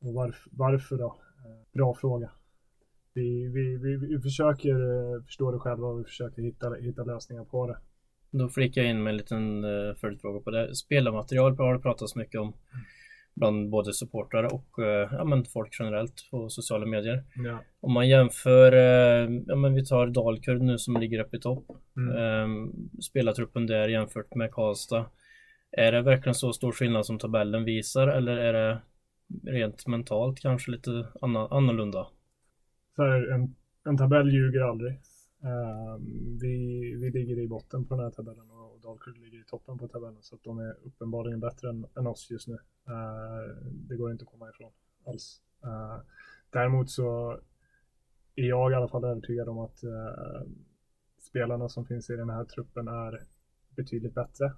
och 0.00 0.14
varf, 0.14 0.48
varför 0.50 0.98
då? 0.98 1.06
Uh, 1.46 1.62
bra 1.72 1.94
fråga. 1.94 2.30
Vi, 3.12 3.48
vi, 3.48 3.76
vi, 3.76 3.96
vi 3.96 4.20
försöker 4.20 4.74
uh, 4.74 5.22
förstå 5.22 5.50
det 5.50 5.58
själva 5.58 5.86
och 5.86 6.00
vi 6.00 6.04
försöker 6.04 6.42
hitta, 6.42 6.74
hitta 6.74 7.04
lösningar 7.04 7.44
på 7.44 7.66
det. 7.66 7.78
Då 8.30 8.48
flikar 8.48 8.82
jag 8.82 8.90
in 8.90 9.02
med 9.02 9.10
en 9.10 9.16
liten 9.16 9.62
följdfråga 10.00 10.40
på 10.40 10.50
det. 10.50 10.74
Spelarmaterial 10.74 11.56
har 11.56 11.74
det 11.74 11.80
pratats 11.80 12.16
mycket 12.16 12.40
om. 12.40 12.46
Mm 12.46 12.84
bland 13.34 13.70
både 13.70 13.92
supportrar 13.92 14.54
och 14.54 14.78
eh, 14.78 15.08
ja, 15.12 15.24
men 15.24 15.44
folk 15.44 15.76
generellt 15.78 16.30
på 16.30 16.48
sociala 16.48 16.86
medier. 16.86 17.24
Ja. 17.34 17.58
Om 17.80 17.92
man 17.92 18.08
jämför, 18.08 18.72
eh, 18.72 19.30
ja 19.46 19.56
men 19.56 19.74
vi 19.74 19.84
tar 19.84 20.06
Dalkurd 20.06 20.62
nu 20.62 20.78
som 20.78 20.96
ligger 20.96 21.24
uppe 21.24 21.36
i 21.36 21.40
topp. 21.40 21.66
Mm. 21.96 22.16
Eh, 22.16 22.70
spelartruppen 23.00 23.66
där 23.66 23.88
jämfört 23.88 24.34
med 24.34 24.50
Karlstad. 24.52 25.06
Är 25.76 25.92
det 25.92 26.02
verkligen 26.02 26.34
så 26.34 26.52
stor 26.52 26.72
skillnad 26.72 27.06
som 27.06 27.18
tabellen 27.18 27.64
visar 27.64 28.08
eller 28.08 28.36
är 28.36 28.52
det 28.52 28.80
rent 29.52 29.86
mentalt 29.86 30.40
kanske 30.40 30.70
lite 30.70 31.06
annorlunda? 31.50 32.06
Så 32.96 33.02
här, 33.02 33.32
en, 33.32 33.54
en 33.84 33.96
tabell 33.96 34.32
ljuger 34.32 34.60
aldrig. 34.60 34.92
Uh, 35.44 35.96
vi, 36.40 36.56
vi 37.00 37.10
ligger 37.10 37.38
i 37.38 37.48
botten 37.48 37.84
på 37.84 37.94
den 37.94 38.04
här 38.04 38.10
tabellen 38.10 38.50
Dalkurd 38.84 39.18
ligger 39.18 39.38
i 39.38 39.44
toppen 39.44 39.78
på 39.78 39.88
tabellen 39.88 40.22
så 40.22 40.34
att 40.34 40.44
de 40.44 40.58
är 40.58 40.76
uppenbarligen 40.84 41.40
bättre 41.40 41.68
än, 41.68 41.86
än 41.98 42.06
oss 42.06 42.30
just 42.30 42.48
nu. 42.48 42.54
Uh, 42.54 43.64
det 43.72 43.96
går 43.96 44.12
inte 44.12 44.24
att 44.24 44.30
komma 44.30 44.50
ifrån 44.50 44.72
alls. 45.06 45.40
Uh, 45.64 46.00
däremot 46.50 46.90
så 46.90 47.38
är 48.34 48.48
jag 48.48 48.72
i 48.72 48.74
alla 48.74 48.88
fall 48.88 49.04
övertygad 49.04 49.48
om 49.48 49.58
att 49.58 49.78
spelarna 51.20 51.68
som 51.68 51.86
finns 51.86 52.10
i 52.10 52.16
den 52.16 52.30
här 52.30 52.44
truppen 52.44 52.88
är 52.88 53.22
betydligt 53.76 54.14
bättre. 54.14 54.52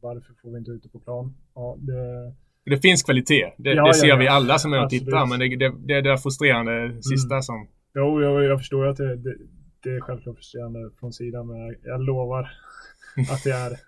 Varför 0.00 0.34
får 0.42 0.50
vi 0.50 0.58
inte 0.58 0.70
ut 0.70 0.82
det 0.82 0.88
på 0.88 1.00
plan? 1.00 1.34
Ja, 1.54 1.76
det, 1.78 2.34
det 2.64 2.78
finns 2.78 3.02
kvalitet. 3.02 3.52
Det, 3.56 3.74
ja, 3.74 3.86
det 3.86 3.94
ser 3.94 4.06
ja, 4.06 4.16
vi 4.16 4.28
alla 4.28 4.58
som 4.58 4.72
är 4.72 4.84
och 4.84 4.90
tittar. 4.90 5.26
Men 5.26 5.38
det, 5.38 5.72
det, 5.86 5.94
är 5.94 6.02
det 6.02 6.18
frustrerande 6.18 7.02
sista 7.02 7.34
mm. 7.34 7.42
som... 7.42 7.68
Jo, 7.94 8.22
jag, 8.22 8.44
jag 8.44 8.58
förstår 8.58 8.86
att 8.86 8.96
det, 8.96 9.16
det, 9.16 9.36
det 9.82 9.90
är 9.90 10.00
självklart 10.00 10.36
frustrerande 10.36 10.90
från 11.00 11.12
sidan, 11.12 11.46
men 11.46 11.76
jag 11.82 12.00
lovar 12.00 12.50
att 13.30 13.44
det 13.44 13.52
är 13.52 13.78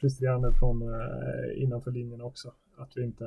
frustrerande 0.00 0.52
från 0.58 0.82
eh, 0.82 1.62
innanför 1.62 1.90
linjen 1.90 2.20
också. 2.20 2.52
Att 2.78 2.92
vi 2.96 3.04
inte, 3.04 3.24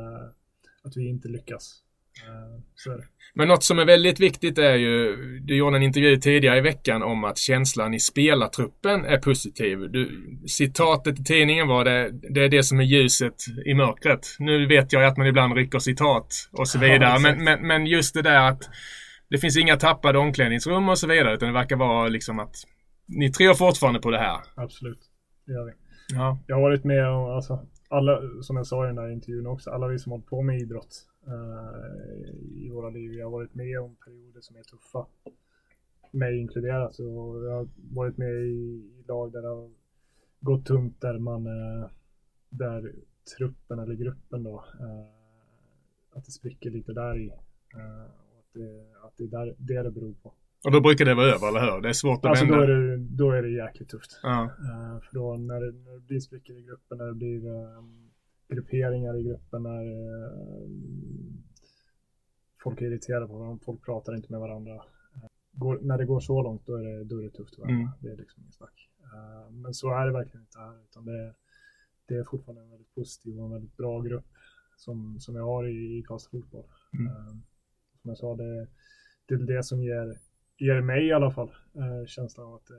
att 0.84 0.98
vi 0.98 1.10
inte 1.10 1.28
lyckas. 1.28 1.84
Eh. 2.28 2.94
Men 3.34 3.48
något 3.48 3.64
som 3.64 3.80
är 3.80 3.86
väldigt 3.86 4.20
viktigt 4.20 4.58
är 4.58 4.76
ju, 4.76 5.16
du 5.40 5.56
gjorde 5.56 5.78
en 5.78 5.84
intervju 5.84 6.18
tidigare 6.18 6.58
i 6.58 6.62
veckan 6.62 7.04
om 7.04 7.24
att 7.24 7.38
känslan 7.38 7.94
i 7.94 8.00
spelartruppen 8.00 9.06
är 9.06 9.18
positiv. 9.18 9.80
Du, 9.92 10.22
citatet 10.48 11.20
i 11.20 11.24
tidningen 11.24 11.68
var 11.68 11.86
det, 11.86 12.12
det 12.12 12.44
är 12.44 12.50
det 12.50 12.64
som 12.64 12.80
är 12.80 12.84
ljuset 12.84 13.36
i 13.66 13.74
mörkret. 13.74 14.28
Nu 14.40 14.66
vet 14.66 14.94
jag 14.94 15.04
att 15.04 15.18
man 15.18 15.28
ibland 15.28 15.54
rycker 15.56 15.80
citat 15.80 16.50
och 16.52 16.68
så 16.68 16.80
vidare, 16.80 17.10
Ja, 17.10 17.20
men, 17.20 17.44
men, 17.44 17.68
men 17.68 17.86
just 17.86 18.14
det 18.14 18.22
där 18.22 18.50
att 18.50 18.70
det 19.30 19.38
finns 19.38 19.58
inga 19.58 19.78
tappade 19.78 20.20
omklädningsrum 20.20 20.90
och 20.90 20.98
så 20.98 21.08
vidare, 21.08 21.34
utan 21.34 21.48
det 21.48 21.54
verkar 21.54 21.76
vara 21.76 22.08
liksom 22.08 22.40
att 22.40 22.56
ni 23.08 23.32
tror 23.32 23.54
fortfarande 23.54 24.00
på 24.00 24.12
det 24.12 24.20
här. 24.20 24.40
Absolut, 24.56 25.00
det 25.48 25.54
gör 25.54 25.66
vi. 25.66 25.72
Ja. 26.14 26.40
Jag 26.48 26.56
har 26.56 26.62
varit 26.62 26.84
med 26.84 27.08
om, 27.10 27.26
alltså, 27.26 27.66
alla, 27.90 28.22
som 28.42 28.58
jag 28.58 28.68
sa 28.68 28.86
i 28.86 28.88
den 28.88 28.98
här 28.98 29.10
intervjun 29.10 29.48
också, 29.48 29.70
alla 29.72 29.88
vi 29.88 30.00
som 30.00 30.12
hållit 30.12 30.26
på 30.26 30.42
med 30.42 30.60
idrott 30.62 31.08
eh, 31.28 32.30
i 32.64 32.70
våra 32.70 32.90
liv, 32.90 33.12
vi 33.12 33.22
har 33.22 33.32
varit 33.32 33.56
med 33.56 33.80
om 33.80 33.96
perioder 33.96 34.42
som 34.42 34.56
är 34.56 34.64
tuffa. 34.64 35.06
Mig 36.12 36.40
inkluderat. 36.40 37.00
Och 37.00 37.46
jag 37.46 37.52
har 37.52 37.68
varit 37.76 38.18
med 38.18 38.32
i, 38.32 38.92
i 39.00 39.04
lag 39.08 39.32
där 39.32 39.42
det 39.42 39.48
har 39.48 39.72
gått 40.40 40.66
tungt, 40.66 41.02
där 41.02 41.20
man, 41.20 41.48
eh, 41.48 41.90
där 42.50 42.96
truppen 43.38 43.80
eller 43.80 43.96
gruppen 43.96 44.44
då, 44.44 44.66
eh, 44.80 46.18
att 46.18 46.26
det 46.26 46.32
spricker 46.32 46.70
lite 46.70 46.94
där 46.94 47.18
i. 47.18 47.30
Och 47.30 47.44
att 48.40 48.54
det, 48.54 48.86
att 49.04 49.18
det 49.18 49.24
är 49.24 49.28
där, 49.28 49.56
det 49.58 49.84
det 49.84 49.92
beror 49.92 50.14
på. 50.14 50.34
Och 50.66 50.72
då 50.72 50.82
brukar 50.82 51.06
det 51.06 51.16
vara 51.16 51.26
över, 51.36 51.48
eller 51.48 51.60
hur? 51.72 51.82
Det 51.82 51.90
är 51.90 51.94
svårt 51.94 52.20
att 52.20 52.26
Alltså 52.26 52.46
vända. 52.46 52.58
då 52.58 52.64
är, 52.64 52.68
det, 52.68 52.98
då 52.98 53.32
är 53.32 53.42
det 53.42 53.50
jäkligt 53.50 53.90
tufft. 53.90 54.20
Ja. 54.24 54.44
Eh, 54.44 55.00
för 55.02 55.14
då 55.16 55.38
när 55.38 55.62
det, 55.62 55.72
när 55.72 55.94
det 55.94 56.00
blir 56.00 56.20
sprickor 56.20 56.58
i 56.58 56.62
gruppen, 56.62 56.98
när 56.98 57.06
det 57.06 57.14
blir 57.14 57.48
eh, 57.56 57.84
grupperingar 58.50 59.18
i 59.20 59.24
gruppen, 59.24 59.64
när 59.64 59.86
eh, 59.86 60.70
folk 62.64 62.82
är 62.82 62.86
irriterade 62.86 63.28
på 63.28 63.38
varandra, 63.38 63.60
folk 63.66 63.86
pratar 63.86 64.16
inte 64.16 64.32
med 64.32 64.40
varandra. 64.40 64.76
Eh, 65.16 65.30
går, 65.52 65.80
när 65.82 65.98
det 65.98 66.06
går 66.06 66.20
så 66.20 66.42
långt 66.44 66.66
då 66.66 66.76
är 66.76 66.84
det, 66.84 67.04
då 67.04 67.20
är 67.20 67.24
det 67.24 67.30
tufft 67.30 67.54
att 67.54 67.60
vända. 67.60 67.74
Mm. 67.74 67.90
Det 68.00 68.10
är 68.10 68.18
liksom 68.18 68.44
inget 68.44 68.56
snack. 68.56 68.90
Eh, 69.04 69.52
men 69.52 69.74
så 69.74 69.94
är 69.94 70.06
det 70.06 70.12
verkligen 70.14 70.42
inte 70.42 70.60
här, 70.60 70.84
utan 70.90 71.06
det, 71.06 71.24
är- 71.24 71.34
det 72.06 72.16
är 72.16 72.24
fortfarande 72.24 72.62
en 72.62 72.70
väldigt 72.70 72.96
positiv 72.96 73.40
och 73.40 73.46
en 73.46 73.52
väldigt 73.52 73.78
bra 73.78 74.02
grupp 74.02 74.26
som, 74.78 75.20
som 75.20 75.36
jag 75.36 75.44
har 75.46 75.68
i, 75.68 75.98
i 75.98 76.04
Karlstad 76.04 76.30
Fotboll. 76.32 76.66
Mm. 76.94 77.08
Eh, 77.08 77.28
som 78.02 78.10
jag 78.10 78.18
sa, 78.18 78.36
det, 78.36 78.68
det 79.26 79.34
är 79.36 79.38
det 79.38 79.64
som 79.64 79.84
ger, 79.84 80.18
ger 80.58 80.82
mig 80.82 81.08
i 81.08 81.12
alla 81.14 81.32
fall 81.32 81.48
eh, 81.76 82.08
känslan 82.08 82.48
av 82.48 82.54
att 82.54 82.70
eh, 82.70 82.76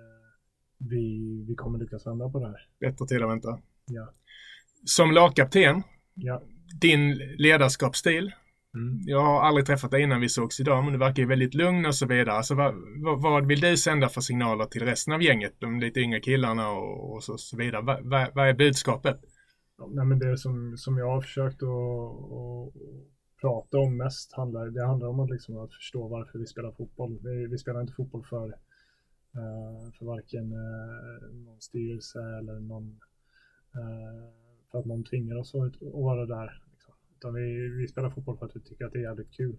vi, 0.79 1.45
vi 1.49 1.55
kommer 1.55 1.79
lyckas 1.79 2.07
vända 2.07 2.29
på 2.31 2.39
det 2.39 2.47
här. 2.47 2.67
Bättre 2.81 3.07
tid 3.07 3.23
att 3.23 3.31
vänta. 3.31 3.59
Ja. 3.87 4.13
Som 4.85 5.11
lagkapten, 5.13 5.83
Ja. 6.15 6.43
din 6.81 7.15
ledarskapsstil. 7.39 8.33
Mm. 8.75 9.01
Jag 9.07 9.21
har 9.21 9.41
aldrig 9.43 9.67
träffat 9.67 9.91
dig 9.91 10.03
innan 10.03 10.21
vi 10.21 10.29
sågs 10.29 10.61
idag, 10.61 10.85
men 10.85 10.93
du 10.93 10.99
verkar 10.99 11.23
ju 11.23 11.29
väldigt 11.29 11.55
lugn 11.55 11.87
och 11.87 11.95
så 11.95 12.07
vidare. 12.07 12.33
Alltså, 12.33 12.55
vad, 12.55 12.75
vad, 13.05 13.23
vad 13.23 13.47
vill 13.47 13.61
du 13.61 13.77
sända 13.77 14.09
för 14.09 14.21
signaler 14.21 14.65
till 14.65 14.83
resten 14.83 15.15
av 15.15 15.23
gänget, 15.23 15.55
de 15.59 15.81
lite 15.81 16.01
yngre 16.01 16.21
killarna 16.21 16.71
och, 16.71 17.15
och 17.15 17.25
så, 17.25 17.39
så 17.39 17.57
vidare? 17.57 17.83
Vad, 17.83 18.05
vad, 18.05 18.29
vad 18.35 18.49
är 18.49 18.55
budskapet? 18.55 19.21
Ja, 19.79 19.89
nej, 19.93 20.07
men 20.07 20.19
det 20.19 20.39
som, 20.39 20.77
som 20.77 20.99
jag 20.99 21.11
har 21.11 21.21
försökt 21.21 21.63
att 21.63 21.69
prata 23.41 23.79
om 23.79 23.97
mest 23.97 24.33
handlar, 24.33 24.67
det 24.67 24.87
handlar 24.87 25.09
om 25.09 25.21
att, 25.21 25.31
liksom 25.31 25.57
att 25.57 25.73
förstå 25.73 26.09
varför 26.09 26.39
vi 26.39 26.47
spelar 26.47 26.73
fotboll. 26.73 27.19
Vi, 27.23 27.47
vi 27.47 27.59
spelar 27.59 27.81
inte 27.81 27.93
fotboll 27.93 28.25
för, 28.25 28.47
uh, 28.47 29.93
för 29.99 30.05
varken 30.07 30.53
uh, 30.53 31.35
någon 31.45 31.61
styrelse 31.61 32.19
eller 32.19 32.61
någon, 32.61 33.01
uh, 33.77 34.31
för 34.71 34.79
att 34.79 34.87
någon 34.87 35.05
tvingar 35.05 35.37
oss 35.37 35.55
att, 35.55 35.83
att 35.83 35.93
vara 35.93 36.27
där. 36.27 36.63
Liksom. 36.73 36.95
Utan 37.17 37.35
vi, 37.35 37.69
vi 37.69 37.89
spelar 37.89 38.11
fotboll 38.11 38.39
för 38.39 38.47
att 38.47 38.57
vi 38.57 38.61
tycker 38.61 38.85
att 38.85 38.93
det 38.93 38.99
är 38.99 39.03
jävligt 39.03 39.33
kul. 39.33 39.57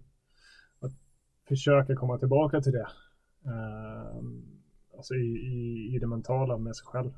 Att 0.80 0.92
försöka 1.48 1.96
komma 1.96 2.18
tillbaka 2.18 2.60
till 2.60 2.72
det. 2.72 2.88
Alltså 4.96 5.14
i, 5.14 5.26
i, 5.26 5.94
i 5.94 5.98
det 5.98 6.06
mentala 6.06 6.58
med 6.58 6.76
sig 6.76 6.86
själv. 6.86 7.10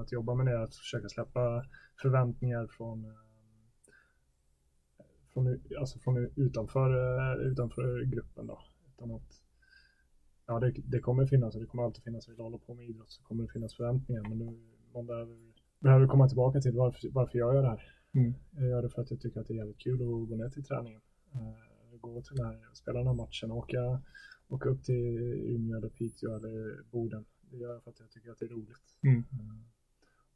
Att 0.00 0.12
jobba 0.12 0.34
med 0.34 0.46
det, 0.46 0.62
att 0.62 0.74
försöka 0.74 1.08
släppa 1.08 1.64
förväntningar 2.02 2.66
från, 2.66 3.14
från, 5.34 5.60
alltså 5.80 5.98
från 5.98 6.30
utanför, 6.36 6.90
eh, 7.18 7.46
utanför 7.46 8.04
gruppen. 8.04 8.46
Då. 8.46 8.58
Utan 8.88 9.10
att, 9.10 9.42
ja, 10.46 10.60
det, 10.60 10.72
det 10.84 11.00
kommer 11.00 11.26
finnas 11.26 11.54
och 11.54 11.60
det 11.60 11.66
kommer 11.66 11.82
alltid 11.82 12.02
finnas. 12.02 12.28
Vill 12.28 12.36
du 12.36 12.42
hålla 12.42 12.58
på 12.58 12.74
med 12.74 12.88
idrott 12.88 13.10
så 13.10 13.22
kommer 13.22 13.42
det 13.42 13.52
finnas 13.52 13.74
förväntningar. 13.74 14.22
Men 14.28 14.38
nu, 14.38 14.58
man 14.94 15.06
behöver, 15.06 15.36
behöver 15.78 16.06
komma 16.06 16.28
tillbaka 16.28 16.60
till 16.60 16.72
varför, 16.72 17.08
varför 17.12 17.38
jag 17.38 17.54
gör 17.54 17.62
det 17.62 17.68
här. 17.68 17.82
Mm. 18.12 18.34
Jag 18.50 18.68
gör 18.68 18.82
det 18.82 18.90
för 18.90 19.02
att 19.02 19.10
jag 19.10 19.20
tycker 19.20 19.40
att 19.40 19.46
det 19.46 19.54
är 19.54 19.56
jävligt 19.56 19.78
kul 19.78 19.94
att 19.94 20.28
gå 20.28 20.36
ner 20.36 20.50
till 20.50 20.64
träningen. 20.64 21.00
Eh, 21.34 22.00
gå 22.00 22.22
till 22.22 22.36
den 22.36 22.46
här, 22.46 22.60
spela 22.72 22.98
den 22.98 23.06
här 23.06 23.14
matchen, 23.14 23.50
åka, 23.50 24.02
åka 24.48 24.68
upp 24.68 24.84
till 24.84 25.18
Umeå 25.54 25.76
eller 25.76 25.88
Piteå 25.88 26.36
eller 26.36 26.82
Boden. 26.90 27.24
Det 27.50 27.56
gör 27.56 27.72
jag 27.72 27.82
för 27.82 27.90
att 27.90 28.00
jag 28.00 28.10
tycker 28.10 28.30
att 28.30 28.38
det 28.38 28.44
är 28.44 28.48
roligt. 28.48 28.98
Mm. 29.02 29.18
Eh, 29.18 29.64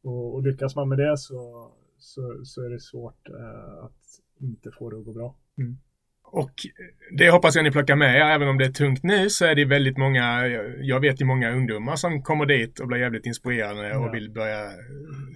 och, 0.02 0.34
och 0.34 0.42
lyckas 0.42 0.76
man 0.76 0.88
med 0.88 0.98
det 0.98 1.18
så, 1.18 1.72
så, 1.98 2.44
så 2.44 2.62
är 2.62 2.70
det 2.70 2.80
svårt 2.80 3.28
att 3.80 4.20
inte 4.40 4.70
få 4.78 4.90
det 4.90 4.98
att 4.98 5.04
gå 5.04 5.12
bra. 5.12 5.36
Och 6.30 6.52
det 7.18 7.30
hoppas 7.30 7.56
jag 7.56 7.62
ni 7.64 7.70
plockar 7.70 7.96
med 7.96 8.16
er. 8.16 8.20
Även 8.20 8.48
om 8.48 8.58
det 8.58 8.64
är 8.64 8.70
tungt 8.70 9.02
nu 9.02 9.30
så 9.30 9.44
är 9.44 9.54
det 9.54 9.64
väldigt 9.64 9.96
många, 9.98 10.46
jag 10.80 11.00
vet 11.00 11.20
ju 11.20 11.24
många 11.24 11.50
ungdomar 11.52 11.96
som 11.96 12.22
kommer 12.22 12.46
dit 12.46 12.80
och 12.80 12.86
blir 12.88 12.98
jävligt 12.98 13.26
inspirerade 13.26 13.88
Ja. 13.88 14.08
och 14.08 14.14
vill 14.14 14.30
börja 14.30 14.64
eh, 14.64 14.70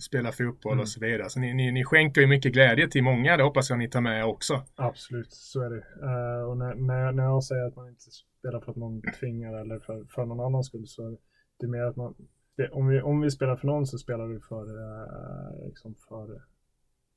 spela 0.01 0.33
fotboll 0.33 0.73
Mm. 0.73 0.81
och 0.83 0.89
så 0.89 1.01
vidare. 1.01 1.29
Så 1.31 1.41
ni, 1.41 1.55
ni, 1.55 1.73
ni 1.73 1.85
skänker 1.85 2.21
ju 2.21 2.27
mycket 2.27 2.53
glädje 2.53 2.89
till 2.89 3.03
många. 3.05 3.37
Det 3.37 3.43
hoppas 3.43 3.71
jag 3.71 3.79
ni 3.79 3.89
tar 3.89 4.01
med 4.01 4.19
er 4.19 4.25
också. 4.25 4.63
Absolut, 4.77 5.33
så 5.33 5.61
är 5.63 5.71
det. 5.71 5.83
Eh, 6.03 6.49
och 6.51 6.57
när, 6.57 6.75
när, 6.75 6.99
jag, 7.05 7.15
när 7.15 7.23
jag 7.25 7.45
säger 7.45 7.65
att 7.67 7.77
man 7.77 7.89
inte 7.89 8.11
spelar 8.41 8.61
för 8.61 8.71
att 8.71 8.77
någon 8.77 9.03
tvingar 9.21 9.61
eller 9.61 9.79
för, 9.79 10.05
för 10.15 10.25
någon 10.25 10.41
annans 10.47 10.67
skull 10.67 10.87
så 10.87 11.07
är 11.09 11.17
det 11.61 11.69
mer 11.69 11.83
att 11.83 11.97
man, 11.97 12.15
det, 12.57 12.69
om, 12.69 12.89
vi, 12.89 13.01
om 13.01 13.21
vi 13.21 13.31
spelar 13.31 13.57
för 13.57 13.67
någon 13.67 13.87
så 13.87 13.99
spelar 13.99 14.27
vi 14.27 14.41
för, 14.41 14.63
eh, 14.63 15.67
liksom 15.69 15.95
för 16.09 16.52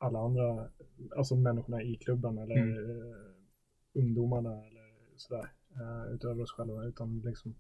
alla 0.06 0.20
andra, 0.20 0.70
alltså 1.16 1.36
människorna 1.36 1.84
i 1.84 1.96
klubben 1.96 2.38
eller 2.38 2.56
Mm. 2.56 2.78
eh, 2.90 3.16
ungdomarna 3.94 4.66
eller 4.66 4.96
sådär, 5.16 5.52
eh, 5.76 6.14
utöver 6.14 6.42
oss 6.44 6.52
själva. 6.52 6.84
Utan 6.86 7.20
liksom, 7.20 7.56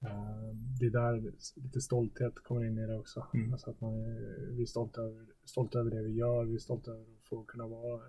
eh, 0.00 0.48
det 0.80 0.86
är 0.86 0.90
där 0.90 1.32
lite 1.56 1.80
stolthet 1.80 2.34
kommer 2.34 2.64
in 2.64 2.78
i 2.78 2.86
det 2.86 2.98
också. 2.98 3.26
Mm. 3.34 3.52
Alltså 3.52 3.70
att 3.70 3.80
man 3.80 3.94
är, 3.94 4.50
vi 4.56 4.62
är 4.62 4.66
stolta 4.66 5.00
över, 5.02 5.26
stolta 5.44 5.78
över 5.78 5.90
det 5.90 6.02
vi 6.02 6.12
gör, 6.12 6.44
vi 6.44 6.54
är 6.54 6.58
stolta 6.58 6.90
över 6.90 7.02
att 7.02 7.24
få 7.24 7.44
kunna 7.44 7.66
vara 7.66 8.00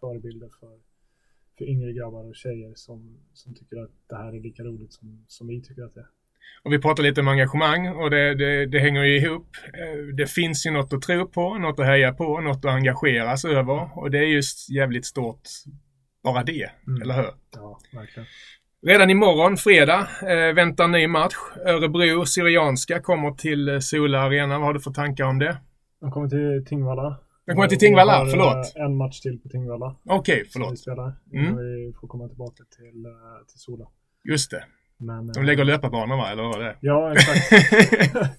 förebilder 0.00 0.48
för, 0.60 0.80
för 1.58 1.64
yngre 1.64 1.92
grabbar 1.92 2.24
och 2.24 2.36
tjejer 2.36 2.72
som, 2.74 3.18
som 3.32 3.54
tycker 3.54 3.76
att 3.76 3.90
det 4.06 4.16
här 4.16 4.32
är 4.32 4.40
lika 4.40 4.62
roligt 4.64 4.92
som, 4.92 5.24
som 5.28 5.46
vi 5.46 5.62
tycker 5.62 5.82
att 5.82 5.94
det 5.94 6.00
är. 6.00 6.10
Och 6.62 6.72
vi 6.72 6.78
pratar 6.78 7.02
lite 7.02 7.20
om 7.20 7.28
engagemang 7.28 7.88
och 7.88 8.10
det, 8.10 8.34
det, 8.34 8.66
det 8.66 8.78
hänger 8.78 9.04
ju 9.04 9.16
ihop. 9.16 9.46
Eh, 9.66 10.14
Det 10.16 10.26
finns 10.30 10.66
ju 10.66 10.70
något 10.70 10.92
att 10.92 11.02
tro 11.02 11.26
på, 11.26 11.58
något 11.58 11.80
att 11.80 11.86
heja 11.86 12.12
på, 12.12 12.40
något 12.40 12.64
att 12.64 12.70
engageras 12.72 13.44
över. 13.44 13.98
Och 13.98 14.10
det 14.10 14.18
är 14.18 14.22
just 14.22 14.70
jävligt 14.70 15.06
stort 15.06 15.42
bara 16.24 16.42
det, 16.42 16.70
Mm. 16.86 17.02
eller 17.02 17.14
hur? 17.14 17.30
Ja, 17.54 17.78
verkligen. 17.92 18.26
Redan 18.86 19.10
imorgon, 19.10 19.56
fredag, 19.56 20.08
eh, 20.22 20.54
väntar 20.54 20.84
en 20.84 20.90
ny 20.92 21.06
match. 21.06 21.34
Örebro 21.66 22.26
Syrianska 22.26 23.00
kommer 23.00 23.30
till 23.30 23.68
eh, 23.68 23.78
Sola 23.78 24.20
Arena. 24.20 24.58
Vad 24.58 24.66
har 24.66 24.74
du 24.74 24.80
för 24.80 24.90
tankar 24.90 25.24
om 25.24 25.38
det? 25.38 25.56
De 26.00 26.10
kommer 26.12 26.28
till 26.28 26.64
Tingvalla. 26.68 27.20
De 27.46 27.52
kommer 27.54 27.68
till 27.68 27.76
vi 27.76 27.80
Tingvalla, 27.80 28.18
har, 28.18 28.26
förlåt. 28.26 28.76
eh, 28.76 28.82
En 28.84 28.96
match 28.96 29.20
till 29.20 29.38
på 29.42 29.48
Tingvalla. 29.48 29.96
Okej, 30.04 30.42
Vi 30.44 30.50
förlåt. 30.50 30.78
spelar 30.78 31.12
Mm. 31.34 31.56
vi 31.56 31.92
får 32.00 32.08
komma 32.08 32.28
tillbaka 32.28 32.64
till, 32.76 33.06
till 33.48 33.58
Sola. 33.60 33.84
Just 34.24 34.50
det. 34.50 34.64
Men, 35.00 35.26
De 35.26 35.44
lägger 35.44 35.64
löparbanor 35.64 36.16
va, 36.16 36.30
eller 36.30 36.42
vad 36.42 36.52
var 36.52 36.64
det? 36.64 36.76
Ja, 36.80 37.12
exakt. 37.12 37.52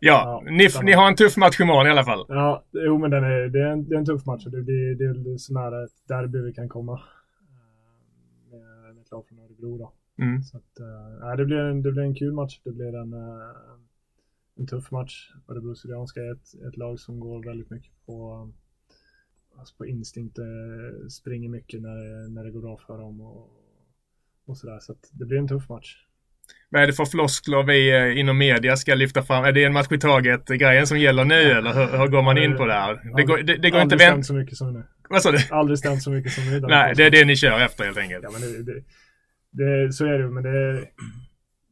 ja, 0.00 0.42
Ja, 0.44 0.50
ni, 0.50 0.68
ni 0.82 0.92
har 0.92 1.08
en 1.08 1.14
tuff 1.16 1.36
match 1.36 1.60
imorgon 1.60 1.86
i 1.86 1.90
alla 1.90 2.04
fall. 2.04 2.24
Ja, 2.28 2.64
jo 2.72 2.98
men 2.98 3.10
den 3.10 3.24
är, 3.24 3.48
det, 3.48 3.60
är 3.62 3.66
en, 3.66 3.88
det 3.88 3.94
är 3.94 3.98
en 3.98 4.06
tuff 4.06 4.26
match 4.26 4.46
och 4.46 4.52
det 4.52 4.62
blir, 4.62 4.94
det 4.94 5.30
är 5.32 5.36
så 5.38 5.52
nära 5.54 5.84
ett 5.84 6.08
derby 6.08 6.38
vi 6.40 6.52
kan 6.52 6.68
komma. 6.68 6.92
eh, 8.52 8.58
Med, 8.58 8.94
med 8.94 9.02
ett 9.02 9.10
lag 9.10 9.26
från 9.28 9.38
Örebro 9.38 9.78
då. 9.78 9.92
Mm. 10.24 10.42
Så 10.42 10.56
att, 10.56 10.78
nej, 11.20 11.36
det, 11.36 11.44
blir 11.44 11.56
en, 11.58 11.82
det 11.82 11.92
blir 11.92 12.02
en 12.02 12.14
kul 12.14 12.32
match. 12.32 12.60
Det 12.64 12.72
blir 12.72 12.94
en, 12.94 13.12
eh, 13.12 13.50
en 14.58 14.66
tuff 14.66 14.90
match. 14.90 15.30
Örebro 15.48 15.74
Syrianska 15.74 16.20
är 16.20 16.32
ett, 16.32 16.54
ett 16.68 16.76
lag 16.76 17.00
som 17.00 17.20
går 17.20 17.44
väldigt 17.46 17.70
mycket 17.70 17.92
på, 18.06 18.48
alltså 19.58 19.74
på 19.76 19.86
instinkt. 19.86 20.38
Springer 21.10 21.48
mycket 21.48 21.82
när, 21.82 22.28
när 22.28 22.44
det 22.44 22.50
går 22.50 22.60
bra 22.60 22.76
för 22.86 22.98
dem 22.98 23.20
och, 23.20 23.50
och 24.50 24.58
sådär. 24.58 24.78
Så 24.80 24.92
att 24.92 25.10
det 25.12 25.24
blir 25.24 25.38
en 25.38 25.48
tuff 25.48 25.68
match. 25.68 25.96
Vad 26.70 26.82
är 26.82 26.86
det 26.86 26.92
för 26.92 27.04
floskler 27.04 27.62
vi 27.62 27.90
eh, 27.90 28.20
inom 28.20 28.38
media 28.38 28.76
ska 28.76 28.94
lyfta 28.94 29.22
fram? 29.22 29.44
Är 29.44 29.52
det 29.52 29.64
en 29.64 29.72
match 29.72 29.92
i 29.92 29.98
taget-grejen 29.98 30.86
som 30.86 30.98
gäller 30.98 31.24
nu 31.24 31.34
eller 31.34 31.72
hur, 31.72 31.98
hur 31.98 32.08
går 32.08 32.22
man 32.22 32.38
in 32.38 32.56
på 32.56 32.66
det 32.66 32.72
här? 32.72 33.16
Det 33.16 33.22
går, 33.22 33.38
det, 33.38 33.56
det 33.56 33.70
går 33.70 33.80
inte 33.80 33.96
vänt... 33.96 34.26
så 34.26 34.34
mycket 34.34 34.56
som 34.56 34.72
nu. 34.72 34.82
Vad 35.08 35.22
sa 35.22 35.32
du? 35.32 35.38
Aldrig 35.50 35.78
stämt 35.78 36.02
så 36.02 36.10
mycket 36.10 36.32
som 36.32 36.44
nu. 36.44 36.60
Nej, 36.60 36.94
det 36.96 37.04
är 37.04 37.10
det 37.10 37.24
ni 37.24 37.36
kör 37.36 37.60
efter 37.60 37.84
helt 37.84 37.98
enkelt. 37.98 38.22
Ja, 38.22 38.30
men 38.32 38.40
det, 38.40 38.72
det, 38.72 38.82
det, 39.50 39.92
så 39.92 40.04
är 40.04 40.18
det 40.18 40.30
men 40.30 40.42
det 40.42 40.50
är, 40.50 40.90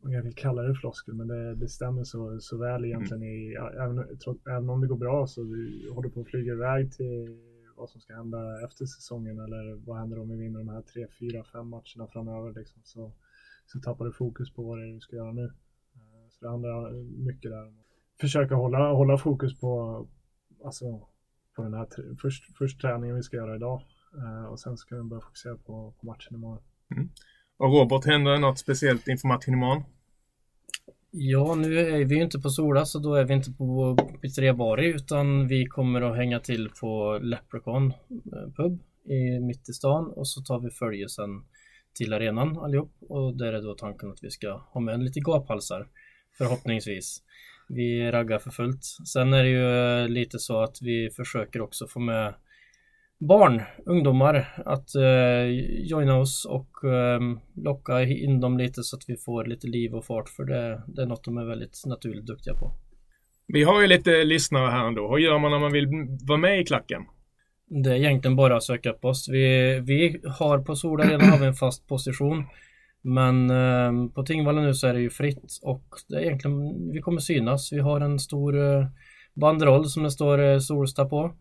jag 0.03 0.23
vill 0.23 0.35
kalla 0.35 0.63
det 0.63 0.75
floskel, 0.75 1.15
men 1.15 1.29
det, 1.29 1.55
det 1.55 1.69
stämmer 1.69 2.05
så, 2.05 2.39
så 2.41 2.59
väl 2.59 2.85
egentligen 2.85 3.23
i, 3.23 3.57
även, 3.83 4.05
även 4.51 4.69
om 4.71 4.81
det 4.81 4.87
går 4.87 4.97
bra 4.97 5.27
så 5.27 5.43
vi 5.43 5.89
håller 5.95 6.09
på 6.09 6.21
att 6.21 6.31
flyga 6.31 6.53
iväg 6.53 6.93
till 6.93 7.37
vad 7.79 7.91
som 7.91 8.01
ska 8.01 8.15
hända 8.15 8.65
efter 8.65 8.87
säsongen 8.87 9.39
eller 9.41 9.75
vad 9.87 9.99
händer 9.99 10.19
om 10.19 10.29
vi 10.29 10.37
vinner 10.37 10.59
de 10.59 10.69
här 10.69 10.83
tre, 10.83 11.07
fyra, 11.19 11.45
fem 11.45 11.69
matcherna 11.69 12.07
framöver 12.13 12.53
liksom. 12.53 12.83
Så, 12.85 13.13
så 13.67 13.81
tappar 13.81 14.05
du 14.05 14.13
fokus 14.13 14.53
på 14.53 14.63
vad 14.63 14.79
det 14.79 14.85
är 14.85 14.93
du 14.93 15.01
ska 15.01 15.17
göra 15.17 15.33
nu. 15.33 15.45
Eh, 15.95 16.29
så 16.31 16.45
det 16.45 16.51
handlar 16.51 16.93
mycket 17.25 17.51
där 17.51 17.67
om 17.67 17.79
att 17.79 18.21
försöka 18.21 18.55
hålla, 18.55 18.93
hålla 18.93 19.19
fokus 19.19 19.61
på, 19.61 20.07
alltså, 20.65 21.09
på 21.57 21.63
den 21.63 21.75
här 21.75 22.17
först, 22.23 22.57
först 22.59 22.81
träningen 22.81 23.17
vi 23.17 23.23
ska 23.23 23.37
göra 23.37 23.57
idag 23.57 23.83
eh, 24.17 24.45
och 24.45 24.61
sen 24.61 24.77
ska 24.77 24.97
vi 24.97 25.03
börja 25.03 25.21
fokusera 25.21 25.57
på, 25.57 25.95
på 26.01 26.07
matchen 26.07 26.35
imorgon. 26.35 26.63
Mm. 26.91 27.09
Och 27.57 27.73
Robert, 27.73 28.05
händer 28.05 28.33
det 28.33 28.39
något 28.39 28.59
speciellt 28.59 29.09
inför 29.09 29.29
matchen 29.29 29.55
imorgon? 29.55 29.83
Ja, 31.11 31.55
nu 31.55 31.79
är 31.79 32.05
vi 32.05 32.15
ju 32.15 32.23
inte 32.23 32.39
på 32.39 32.51
Sola 32.51 32.85
så 32.85 32.99
då 32.99 33.15
är 33.15 33.25
vi 33.25 33.35
inte 33.35 33.53
på 33.53 33.97
Pizzeria 34.23 34.55
Bari 34.55 34.87
utan 34.87 35.49
vi 35.49 35.67
kommer 35.67 36.01
att 36.01 36.17
hänga 36.17 36.41
till 36.41 36.71
på 36.81 37.19
Leprechaun 37.23 37.93
eh, 38.11 38.53
pub 38.57 38.81
i, 39.05 39.41
mitt 39.41 39.69
i 39.69 39.73
stan 39.73 40.13
och 40.17 40.29
så 40.29 40.41
tar 40.41 40.61
vi 40.61 40.71
följe 40.71 41.09
sen 41.09 41.31
till 41.95 42.13
arenan 42.13 42.59
allihop 42.59 42.93
och 43.01 43.37
där 43.37 43.53
är 43.53 43.63
då 43.63 43.75
tanken 43.75 44.11
att 44.11 44.23
vi 44.23 44.31
ska 44.31 44.53
ha 44.53 44.81
med 44.81 45.03
lite 45.03 45.21
gaphalsar 45.21 45.89
förhoppningsvis. 46.39 47.23
Vi 47.69 48.11
raggar 48.11 48.39
för 48.39 48.51
fullt. 48.51 48.85
Sen 49.13 49.33
är 49.33 49.43
det 49.43 49.51
ju 49.51 50.03
eh, 50.03 50.09
lite 50.09 50.39
så 50.39 50.63
att 50.63 50.83
vi 50.83 51.11
försöker 51.11 51.61
också 51.61 51.87
få 51.87 52.01
med 52.01 52.35
barn, 53.21 53.63
ungdomar 53.87 54.63
att 54.67 54.95
eh, 54.95 55.47
joina 55.91 56.19
oss 56.19 56.45
och 56.45 56.91
eh, 56.91 57.21
locka 57.55 58.03
in 58.03 58.41
dem 58.41 58.59
lite 58.59 58.83
så 58.83 58.97
att 58.97 59.03
vi 59.09 59.17
får 59.17 59.45
lite 59.45 59.67
liv 59.67 59.95
och 59.95 60.05
fart 60.05 60.29
för 60.29 60.45
det, 60.45 60.83
det 60.87 61.03
är 61.03 61.07
något 61.07 61.25
de 61.25 61.39
är 61.39 61.45
väldigt 61.45 61.83
naturligt 61.87 62.27
duktiga 62.27 62.55
på. 62.55 62.73
Vi 63.47 63.63
har 63.63 63.81
ju 63.81 63.87
lite 63.87 64.25
lyssnare 64.25 64.71
här 64.71 64.87
ändå. 64.87 65.11
Hur 65.11 65.19
gör 65.19 65.39
man 65.39 65.51
när 65.51 65.59
man 65.59 65.73
vill 65.73 65.87
vara 66.29 66.39
med 66.39 66.61
i 66.61 66.65
klacken? 66.65 67.03
Det 67.85 67.91
är 67.91 67.95
egentligen 67.95 68.37
bara 68.37 68.57
att 68.57 68.63
söka 68.63 68.91
upp 68.91 69.05
oss. 69.05 69.29
Vi, 69.29 69.81
vi 69.81 70.21
har 70.39 70.59
på 70.59 70.77
Sola 70.77 71.05
redan 71.05 71.29
har 71.29 71.39
vi 71.39 71.47
en 71.47 71.55
fast 71.55 71.89
position. 71.89 72.45
Men 73.03 73.51
eh, 73.51 74.13
på 74.15 74.23
Tingvalla 74.23 74.61
nu 74.61 74.75
så 74.75 74.87
är 74.87 74.95
det 74.95 75.01
ju 75.01 75.11
fritt 75.11 75.59
och 75.63 75.85
det 76.09 76.17
är 76.17 76.21
egentligen, 76.21 76.91
vi 76.93 77.01
kommer 77.01 77.21
synas. 77.21 77.73
Vi 77.73 77.81
har 77.81 78.01
en 78.01 78.19
stor 78.19 78.59
eh, 78.59 78.87
banderoll 79.35 79.85
som 79.89 80.03
det 80.03 80.11
står 80.11 80.39
eh, 80.39 80.59
Solsta 80.59 81.05
på 81.05 81.35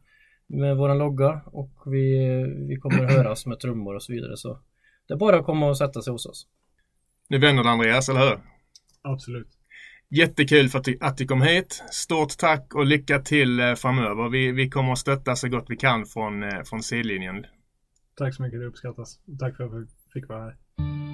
med 0.48 0.78
våran 0.78 0.98
logga 0.98 1.42
och 1.46 1.72
vi, 1.86 2.18
vi 2.68 2.76
kommer 2.76 3.04
höras 3.04 3.46
med 3.46 3.60
trummor 3.60 3.96
och 3.96 4.04
så 4.04 4.14
vidare. 4.14 4.38
Så 4.38 4.60
det 5.08 5.14
är 5.14 5.18
bara 5.18 5.40
att 5.40 5.46
komma 5.46 5.70
och 5.70 5.78
sätta 5.78 6.02
sig 6.02 6.12
hos 6.12 6.26
oss. 6.26 6.48
Nu 7.30 7.38
vänder 7.38 7.64
det 7.64 7.70
Andreas, 7.70 8.10
eller 8.10 8.20
hur? 8.20 8.40
Absolut. 9.02 9.48
Jättekul 10.10 10.70
för 10.70 10.80
att 10.80 10.86
du, 10.86 10.98
att 11.02 11.18
du 11.18 11.26
kom 11.26 11.42
hit. 11.42 11.84
Stort 11.92 12.38
tack 12.38 12.76
och 12.76 12.86
lycka 12.86 13.20
till 13.20 13.60
eh, 13.60 13.74
framöver. 13.74 14.30
Vi, 14.30 14.52
vi 14.52 14.70
kommer 14.70 14.92
att 14.92 15.00
stötta 15.00 15.36
så 15.36 15.50
gott 15.50 15.66
vi 15.68 15.76
kan 15.76 16.06
från, 16.06 16.44
eh, 16.44 16.64
från 16.64 16.84
sidlinjen. 16.84 17.46
Tack 18.16 18.36
så 18.36 18.44
mycket, 18.44 18.60
det 18.60 18.66
uppskattas. 18.66 19.20
Tack 19.40 19.58
för 19.58 19.64
att 19.64 19.72
jag 19.72 19.88
fick 20.14 20.30
vara 20.30 20.44
här. 20.44 21.07